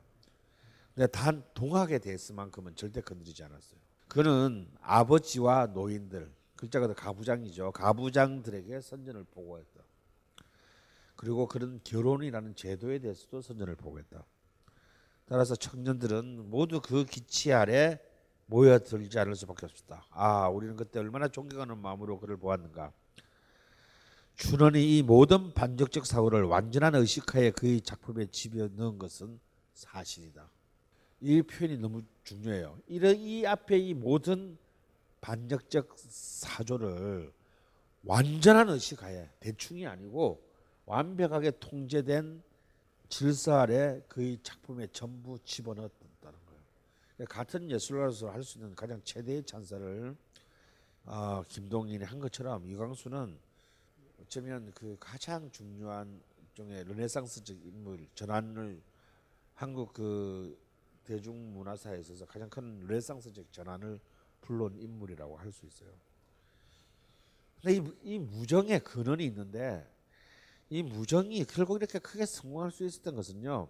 [0.94, 3.78] 근데 단 동학에 대해서만큼은 절대 건드리지 않았어요.
[4.08, 7.72] 그는 아버지와 노인들 글자가 가부장이죠.
[7.72, 9.82] 가부장들에게 선전을 보고했다.
[11.16, 14.24] 그리고 그런 결혼이라는 제도에 대해서도 선전을 보고했다.
[15.28, 17.98] 따라서 청년들은 모두 그 기치 아래
[18.46, 20.06] 모여들지 않을 수밖에 없었다.
[20.10, 22.92] 아, 우리는 그때 얼마나 존경하는 마음으로 그를 보았는가.
[24.36, 29.40] 준원이 이 모든 반적적 사고를 완전한 의식하에 그의 작품에 집어넣은 것은
[29.72, 30.48] 사실이다.
[31.20, 32.78] 이 표현이 너무 중요해요.
[32.86, 34.58] 이런 이 앞에 이 모든
[35.22, 37.32] 반적적 사조를
[38.04, 40.40] 완전한 의식하에 대충이 아니고
[40.84, 42.42] 완벽하게 통제된
[43.52, 47.26] 아래 그의 작품에 전부 집어넣었다는 거예요.
[47.28, 50.16] 같은 예술가로서 할 수 있는 가장 최대의 찬사를
[51.04, 53.38] 어, 김동인이 한 것처럼 이광수는
[54.20, 56.20] 어쩌면 그 가장 중요한
[56.54, 58.82] 종의 르네상스적 인물 전환을
[59.54, 60.58] 한국 그
[61.04, 64.00] 대중문화사에 있어서 가장 큰 르네상스적 전환을
[64.40, 65.90] 불러온 인물이라고 할 수 있어요.
[67.62, 69.88] 근데 이, 이 무정의 근원이 있는데
[70.68, 73.68] 이 무정이 결국 이렇게 크게 성공할 수 있었던 것은요.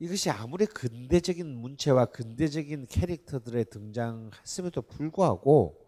[0.00, 5.86] 이것이 아무리 근대적인 문체와 근대적인 캐릭터들의 등장했음에도 불구하고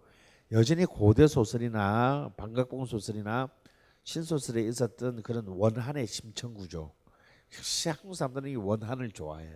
[0.53, 3.49] 여전히 고대 소설이나 반각봉 소설이나
[4.03, 6.93] 신소설에 있었던 그런 원한의 심청 구조.
[7.57, 9.49] 역시 한국 사람들은 이 원한을 좋아해.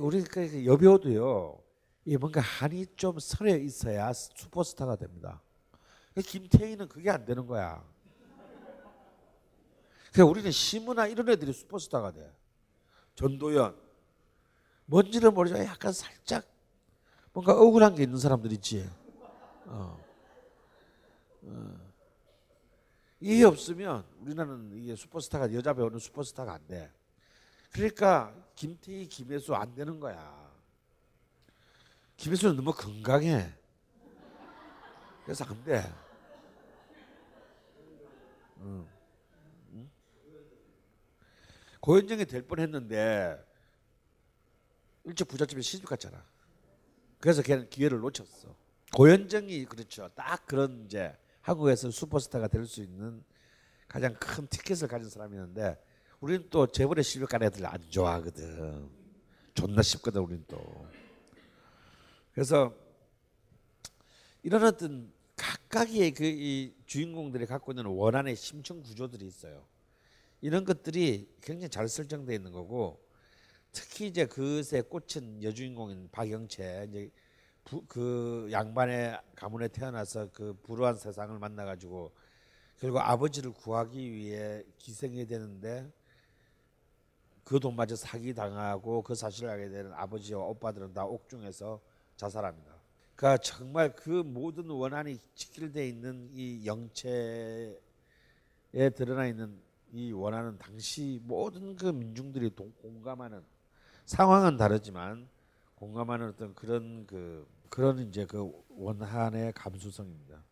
[0.00, 1.60] 우리 그 여배우도요.
[2.04, 5.40] 이 뭔가 한이 좀 서려 있어야 슈퍼스타가 됩니다.
[6.16, 7.84] 김태희는 그게 안 되는 거야.
[10.12, 12.32] 그러니까 우리는 시무나 이런 애들이 슈퍼스타가 돼.
[13.14, 13.76] 전도연.
[14.86, 16.46] 뭔지를 모르지만 약간 살짝
[17.32, 18.88] 뭔가 억울한 게 있는 사람들 있지.
[19.66, 20.00] 어.
[21.42, 21.88] 어.
[23.20, 26.92] 이해 없으면 우리나라는 이게 슈퍼스타가 여자 배우는 슈퍼스타가 안 돼.
[27.72, 30.48] 그러니까 김태희, 김혜수 안 되는 거야.
[32.16, 33.52] 김혜수는 너무 건강해.
[35.24, 35.82] 그래서 안 돼.
[38.60, 38.97] 응.
[41.80, 43.44] 고현정이 될 뻔했는데
[45.04, 46.24] 일찍 부잣집에 시집 갔잖아.
[47.20, 48.54] 그래서 걔는 기회를 놓쳤어.
[48.94, 50.08] 고현정이 그렇죠.
[50.14, 53.22] 딱 그런 이제 한국에서 슈퍼스타가 될 수 있는
[53.86, 55.82] 가장 큰 티켓을 가진 사람이었는데
[56.20, 58.88] 우리는 또 재벌에 시집 간 애들 안 좋아하거든.
[59.54, 60.86] 존나 쉽거든 우리는 또.
[62.32, 62.74] 그래서
[64.42, 69.64] 이런 어떤 각각의 그 이 주인공들이 갖고 있는 원한의 심층 구조들이 있어요.
[70.40, 73.00] 이런 것들이 굉장히 잘 설정되어 있는 거고
[73.72, 77.10] 특히 이제 그것에 꽂힌 여주인공인 박영채 이제
[77.64, 82.12] 부, 그 양반의 가문에 태어나서 그 불우한 세상을 만나 가지고
[82.78, 85.90] 결국 아버지를 구하기 위해 기생이 되는데
[87.44, 91.80] 그 돈마저 사기 당하고 그 사실을 알게 되는 아버지와 오빠들은 다 옥중에서
[92.16, 92.78] 자살합니다.
[93.16, 97.74] 그러니까 정말 그 모든 원한이 직결되어 있는 이 영체에
[98.94, 99.60] 드러나 있는
[99.92, 103.42] 이 원한은 당시 모든 그 민중들이 동, 공감하는
[104.04, 105.28] 상황은 다르지만
[105.76, 110.42] 공감하는 어떤 그런 그 그런 이제 그 원한의 감수성입니다.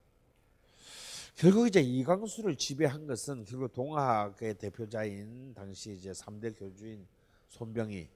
[1.34, 7.06] 결국 이제 이광수를 지배한 것은 결국 동학의 대표자인 당시 이제 3대 교주인
[7.48, 8.08] 손병희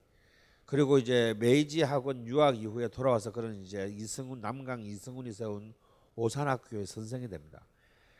[0.65, 5.75] 그리고 이제 메이지 학원 유학 이후에 돌아와서 그런 이제 이승훈 남강 이승훈이 세운
[6.17, 7.67] 오산학교의 선생이 됩니다.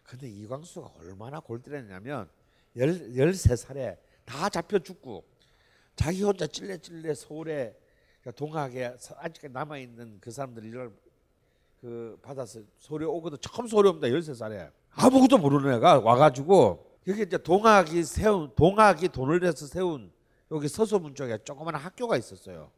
[0.03, 2.29] 근데 이광수가 얼마나 골 때렸냐면
[2.77, 5.25] 열, 13살에 다 잡혀 죽고
[5.97, 7.77] 자기 혼자 찔레 찔레 서울에
[8.37, 10.93] 동학에 아직 남아 있는 그 사람들이 이걸
[11.81, 18.05] 그 받아서 서울에 오거든 처음 서울에 옵니다 13살에 아무것도 모르는 애가 와가지고 여기 이제 동학이
[18.05, 20.13] 세운 동학이 돈을 내서 세운
[20.51, 22.71] 여기 서소문 쪽에 조그마한 학교가 있었어요.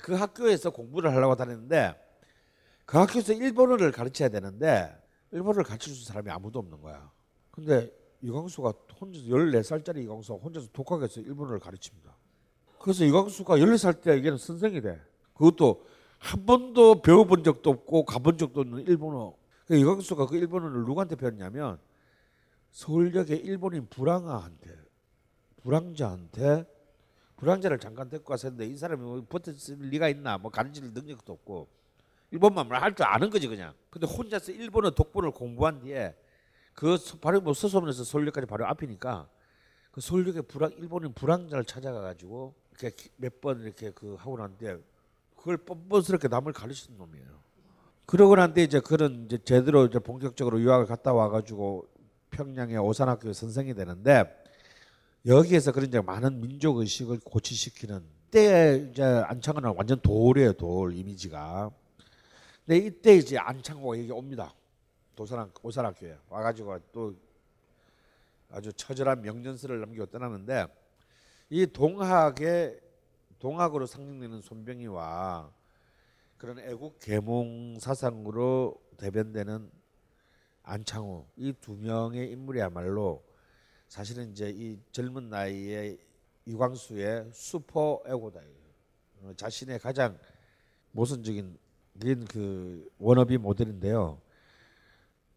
[0.00, 1.94] 그 학교에서 공부를 하려고 다녔는데
[2.86, 4.96] 그 학교에서 일본어를 가르쳐야 되는데
[5.30, 7.10] 일본어를 수 있는 사람이 아무도 없는 거야.
[7.50, 7.90] 근데
[8.22, 12.16] 이광수가 혼자서 14살짜리 이광수가 혼자서 독학해서 일본어를 가르칩니다.
[12.78, 15.00] 그래서 이광수가 14살 때 이게는 선생이 돼.
[15.34, 15.84] 그것도
[16.18, 19.34] 한 번도 배워본 적도 없고 가본 적도 없는 일본어.
[19.66, 21.78] 그 이광수가 그 일본어를 누구한테 배웠냐면
[22.70, 24.70] 서울역의 일본인 불황아한테
[25.62, 26.64] 불황자한테
[27.36, 29.54] 불황자를 잠깐 데리고 했는데 이 사람이 뭐 버틸
[29.90, 31.68] 리가 있나 뭐 가르칠 능력도 없고
[32.30, 33.74] 일본만 할줄 아는 거지 그냥.
[33.90, 36.14] 근데 혼자서 일본어 독본을 공부한 뒤에
[36.74, 39.28] 그 바로 뭐 서소문에서 서울역까지 바로 앞이니까
[39.90, 44.78] 그 서울역에 불황 일본인 불황자를 찾아가 가지고 이렇게 몇 번 이렇게 그 하고 난데
[45.36, 47.42] 그걸 뻔뻔스럽게 남을 가르치는 놈이에요.
[48.06, 51.86] 그러고 난데 이제 그런 이제 제대로 이제 본격적으로 유학을 갔다 와가지고
[52.30, 54.24] 평양의 오산학교 선생이 되는데
[55.26, 61.70] 여기에서 그런 이제 많은 민족 의식을 고취시키는 때 이제 안창호는 완전 돌이에요 돌 이미지가.
[62.64, 64.54] 근데 이때 이제 안창호가 여기 옵니다.
[65.14, 67.14] 도산학 오산학교에 와가지고 또
[68.50, 70.66] 아주 처절한 명년서를 남기고 떠나는데
[71.50, 72.80] 이 동학의
[73.38, 75.50] 동학으로 상징되는 손병희와
[76.38, 79.70] 그런 애국 계몽 사상으로 대변되는
[80.64, 83.22] 안창호 이 두 명의 인물이야말로
[83.88, 85.98] 사실은 이제 이 젊은 나이에
[86.46, 88.40] 이광수의 슈퍼 에고다.
[89.22, 90.18] 어, 자신의 가장
[90.92, 91.58] 모순적인
[92.30, 94.20] 그 워너비 모델인데요.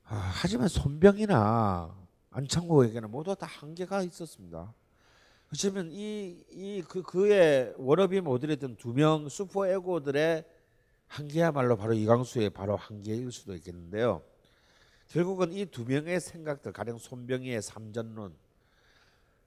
[0.07, 1.95] 아, 하지만 손병희나
[2.29, 4.73] 안창호에게는 모두 다 한계가 있었습니다.
[5.49, 10.45] 그렇다면 이이 그 그의 워너비 모델이던 두 명 슈퍼 에고들의
[11.07, 14.21] 한계야말로 바로 이광수의 바로 한계일 수도 있겠는데요.
[15.07, 18.35] 결국은 이 두 명의 생각들 가령 손병희의 삼전론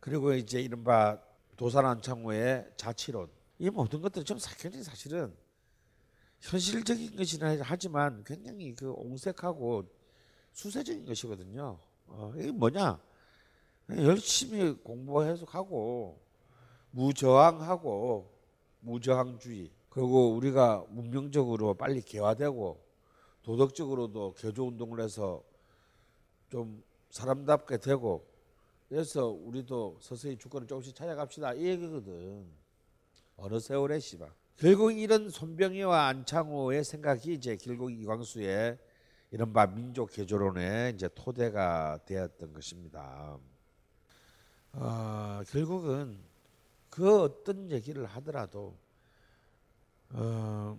[0.01, 1.21] 그리고 이제 이른바
[1.57, 3.29] 도산 안창호의 자치론
[3.59, 5.35] 이 모든 것들이 좀 굉장히 사실은
[6.41, 9.98] 현실적인 것이나 하지만 굉장히 그 옹색하고
[10.59, 11.79] 수세적인 것이거든요.
[12.09, 13.01] 어, 이게 뭐냐?
[13.91, 16.21] 열심히 공부해서 하고
[16.91, 18.29] 무저항하고
[18.81, 22.85] 무저항주의 그리고 우리가 문명적으로 빨리 개화되고
[23.43, 25.45] 도덕적으로도 개조 운동을 해서
[26.51, 28.27] 좀 사람답게 되고
[28.89, 32.45] 그래서 우리도 서서히 주권을 조금씩 찾아갑시다 이 얘기거든.
[33.37, 34.33] 어느 세월에 씨발.
[34.57, 38.77] 결국 이런 손병희와 안창호의 생각이 이제 결국 이광수의
[39.31, 43.39] 이른바 민족 개조론의 이제 토대가 되었던 것입니다.
[44.73, 46.19] 어, 결국은
[46.89, 48.77] 그 어떤 얘기를 하더라도
[50.11, 50.79] 어,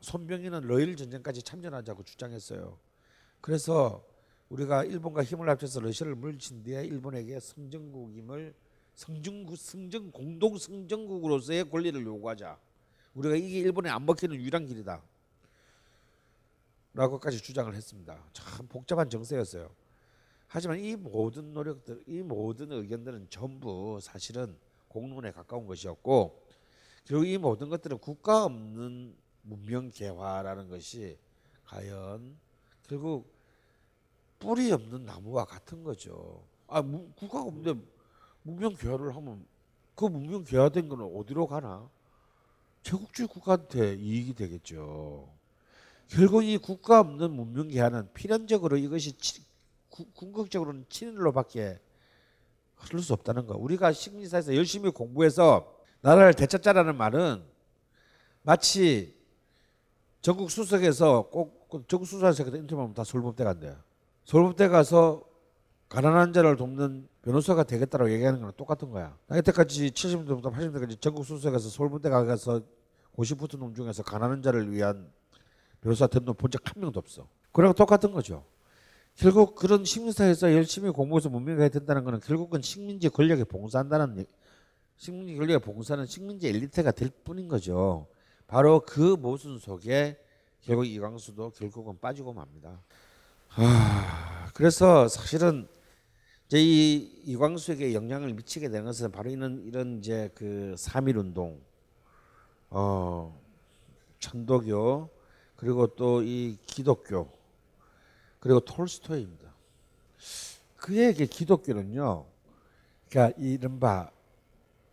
[0.00, 2.78] 손병희는 러일 전쟁까지 참전하자고 주장했어요.
[3.40, 4.04] 그래서
[4.48, 8.54] 우리가 일본과 힘을 합쳐서 러시아를 물리친 뒤에 일본에게 성전국임을
[8.94, 12.58] 성전국 성전 공동 성전국으로서의 권리를 요구하자.
[13.14, 15.02] 우리가 이게 일본에 안 먹히는 유일한 길이다.
[16.94, 18.22] 라고까지 주장을 했습니다.
[18.32, 19.70] 참 복잡한 정세였어요.
[20.46, 24.56] 하지만 이 모든 노력들, 이 모든 의견들은 전부 사실은
[24.88, 26.44] 공론에 가까운 것이었고
[27.04, 31.18] 결국 이 모든 것들은 국가 없는 문명 개화라는 것이
[31.64, 32.36] 과연
[32.82, 33.32] 결국
[34.38, 36.44] 뿌리 없는 나무와 같은 거죠.
[36.66, 37.80] 아 무, 국가가 없는데
[38.42, 39.46] 문명 개화를 하면
[39.94, 41.88] 그 문명 개화된 거는 어디로 가나?
[42.82, 45.32] 제국주의 국가한테 이익이 되겠죠.
[46.12, 49.42] 결국 이 국가 없는 문명 개화는 필연적으로 이것이 치,
[49.88, 51.80] 구, 궁극적으로는 친일로밖에
[52.76, 53.56] 흐를 수 없다는 거.
[53.56, 57.42] 우리가 식민사에서 열심히 공부해서 나라를 되찾자라는 말은
[58.42, 59.16] 마치
[60.20, 63.74] 전국 수석에서 꼭 전국 수석에서 인터뷰하면 다 서울법대 간대요.
[64.26, 65.24] 서울법대 가서
[65.88, 69.16] 가난한 자를 돕는 변호사가 되겠다고 얘기하는 거랑 똑같은 거야.
[69.28, 72.60] 나 이때까지 70년대부터 80년대까지 전국 수석에서 서울법대 가서
[73.12, 75.10] 고시 붙은 놈 중에서 가난한 자를 위한
[75.82, 77.28] 변호사 된놈본적 한 명도 없어.
[77.50, 78.44] 그랑 똑같은 거죠.
[79.16, 84.24] 결국 그런 식민사에서 열심히 공부해서 문명이 된다는 것은 결국은 식민지 권력에 봉사한다는
[84.96, 88.06] 식민지 권력에 봉사는 식민지 엘리트가 될 뿐인 거죠.
[88.46, 90.18] 바로 그 모순 속에
[90.62, 92.80] 결국 이광수도 결국은 빠지고 맙니다.
[93.54, 95.66] 아, 그래서 사실은
[96.46, 101.60] 이제 이 이광수에게 영향을 미치게 되는 것은 바로 이런 이런 이제 그 삼일 운동,
[102.70, 103.38] 어,
[104.20, 105.10] 천도교
[105.62, 107.30] 그리고 또 이 기독교
[108.40, 109.54] 그리고 톨스토이입니다.
[110.76, 112.26] 그에게 기독교는요,
[113.08, 114.10] 그러니까 이른바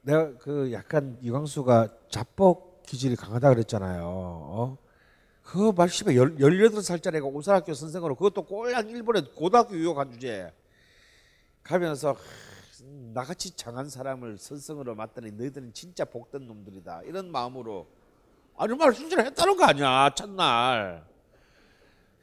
[0.04, 4.04] 내가 그 약간 이광수가 자뻑 기질이 강하다 그랬잖아요.
[4.06, 4.78] 어?
[5.42, 10.52] 그거 말씀에 18살짜리가 오사학교 선생으로 그것도 꼴랑 일본에 고등학교 유학한 주제에
[11.64, 12.20] 가면서 하,
[13.14, 17.88] 나같이 장한 사람을 선생으로 맡더니 너희들은 진짜 복된 놈들이다 이런 마음으로
[18.60, 21.04] 아니 말 순전히 했다는 거 아니야 첫날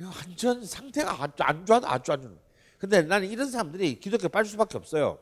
[0.01, 2.31] 완전 상태가 안 좋아 아주 안 좋아
[2.79, 5.19] 근데 나는 이런 사람들이 기독교에 빠질 수밖에 없어요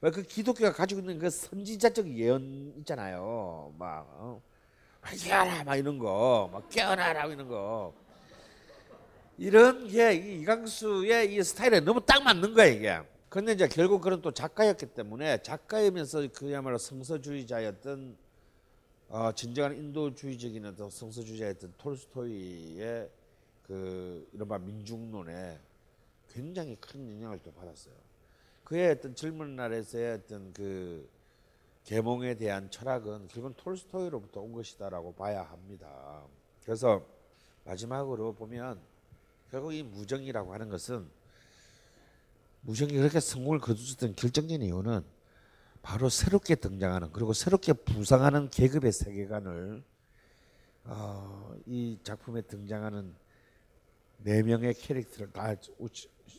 [0.00, 4.42] 왜 그 기독교가 가지고 있는 그 선지자적 예언 있잖아요 막 어?
[5.16, 7.94] 깨어라 막 이런 거, 막 깨어나라 이런 거.
[9.36, 13.00] 이런 게이 이강수의 이 스타일에 너무 딱 맞는 거야 이게.
[13.28, 18.16] 근데 이제 결국 그런 또 작가였기 때문에 작가이면서 그야말로 성서주의자였던
[19.10, 23.10] 어, 진정한 인도주의적인 어떤 성서주의자였던 톨스토이의
[23.62, 25.58] 그 이른바 민중론에
[26.28, 27.94] 굉장히 큰 영향을 또 받았어요.
[28.64, 31.08] 그의 어떤 젊은 날에서의 어떤 그
[31.84, 36.22] 계몽에 대한 철학은 결국은 톨스토이로부터 온 것이다라고 봐야 합니다.
[36.62, 37.02] 그래서
[37.64, 38.78] 마지막으로 보면
[39.50, 41.08] 결국 이 무정이라고 하는 것은
[42.60, 45.02] 무정이 그렇게 성공을 거두었던 결정적인 이유는
[45.82, 49.82] 바로 새롭게 등장하는 그리고 새롭게 부상하는 계급의 세계관을
[50.84, 53.14] 어, 이 작품에 등장하는
[54.18, 55.54] 네 명의 캐릭터를 다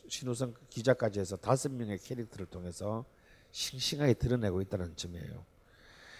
[0.08, 3.04] 신우성 기자까지 해서 다섯 명의 캐릭터를 통해서
[3.52, 5.44] 싱싱하게 드러내고 있다는 점이에요.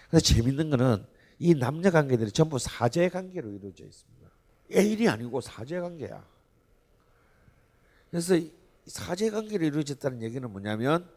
[0.09, 1.05] 근데 재밌는 거는
[1.39, 4.29] 이 남녀 관계들이 전부 사제 관계로 이루어져 있습니다.
[4.73, 6.25] 애인이 아니고 사제 관계야.
[8.09, 8.35] 그래서
[8.85, 11.09] 사제 관계로 이루어졌다는 얘기는 뭐냐면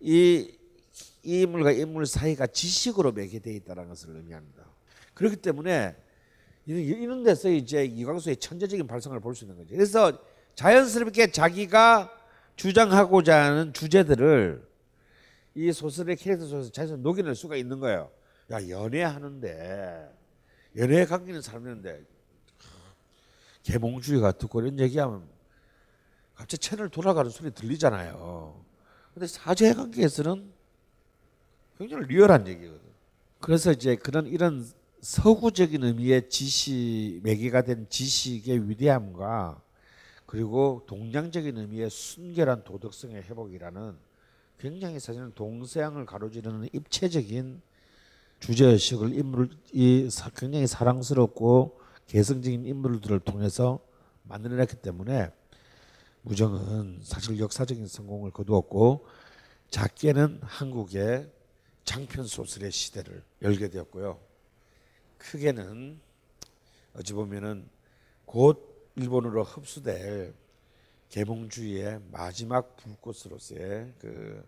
[0.00, 0.57] 이, 이
[1.22, 4.64] 인물과 인물 사이가 지식으로 매개되어 있다는 것을 의미합니다.
[5.14, 5.96] 그렇기 때문에
[6.66, 9.74] 이런 데서 이제 이광수의 천재적인 발성을 볼 수 있는 거죠.
[9.74, 10.18] 그래서
[10.54, 12.12] 자연스럽게 자기가
[12.56, 14.66] 주장하고자 하는 주제들을
[15.54, 18.10] 이 소설의 캐릭터 속에서 자연스럽게 녹여낼 수가 있는 거예요.
[18.50, 20.14] 야 연애하는데
[20.76, 22.02] 연애 관계는 사람이는데
[23.62, 25.28] 개몽주의가 듣고 이런 얘기하면
[26.34, 28.64] 갑자기 채널 돌아가는 소리 들리잖아요.
[29.14, 30.57] 근데 사제 관계에서는
[31.78, 32.80] 굉장히 리얼한 얘기거든.
[33.38, 34.68] 그래서 이제 그런 이런
[35.00, 39.62] 서구적인 의미의 지식 매개가 된 지식의 위대함과
[40.26, 43.96] 그리고 동양적인 의미의 순결한 도덕성의 회복이라는
[44.58, 47.62] 굉장히 사실은 동서양을 가로지르는 입체적인
[48.40, 53.78] 주제의식을 인물 이 굉장히 사랑스럽고 개성적인 인물들을 통해서
[54.24, 55.30] 만들어냈기 때문에
[56.22, 59.06] 무정은 사실 역사적인 성공을 거두었고
[59.70, 61.30] 작게는 한국의
[61.88, 64.20] 장편 소설의 시대를 열게 되었고요.
[65.16, 65.98] 크게는
[66.92, 67.66] 어찌 보면은
[68.26, 70.34] 곧 일본으로 흡수될
[71.08, 74.46] 계몽주의의 마지막 불꽃으로서의 그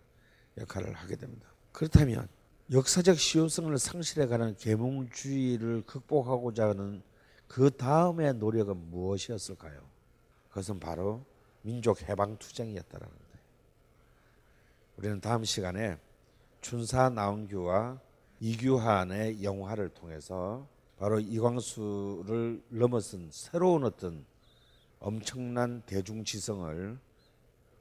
[0.59, 1.49] 역할을 하게 됩니다.
[1.71, 2.27] 그렇다면
[2.71, 7.01] 역사적 시효성을 상실해가는 계몽주의를 극복하고자 하는
[7.47, 9.81] 그 다음의 노력은 무엇이었을까요?
[10.49, 11.25] 그것은 바로
[11.63, 13.43] 민족 해방 투쟁이었다라는 거예요.
[14.97, 15.97] 우리는 다음 시간에
[16.61, 17.99] 춘사 나온규와
[18.39, 24.25] 이규환의 영화를 통해서 바로 이광수를 넘어선 새로운 어떤
[24.99, 26.97] 엄청난 대중지성을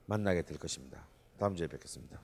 [0.07, 1.07] 만나게 될 것입니다.
[1.39, 2.21] 다음 주에 뵙겠습니다.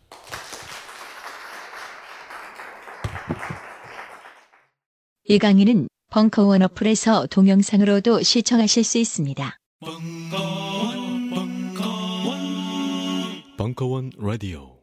[5.24, 9.58] 이 강의는 벙커원 어플에서 동영상으로도 시청하실 수 있습니다.
[13.58, 14.75] 벙커원 라디오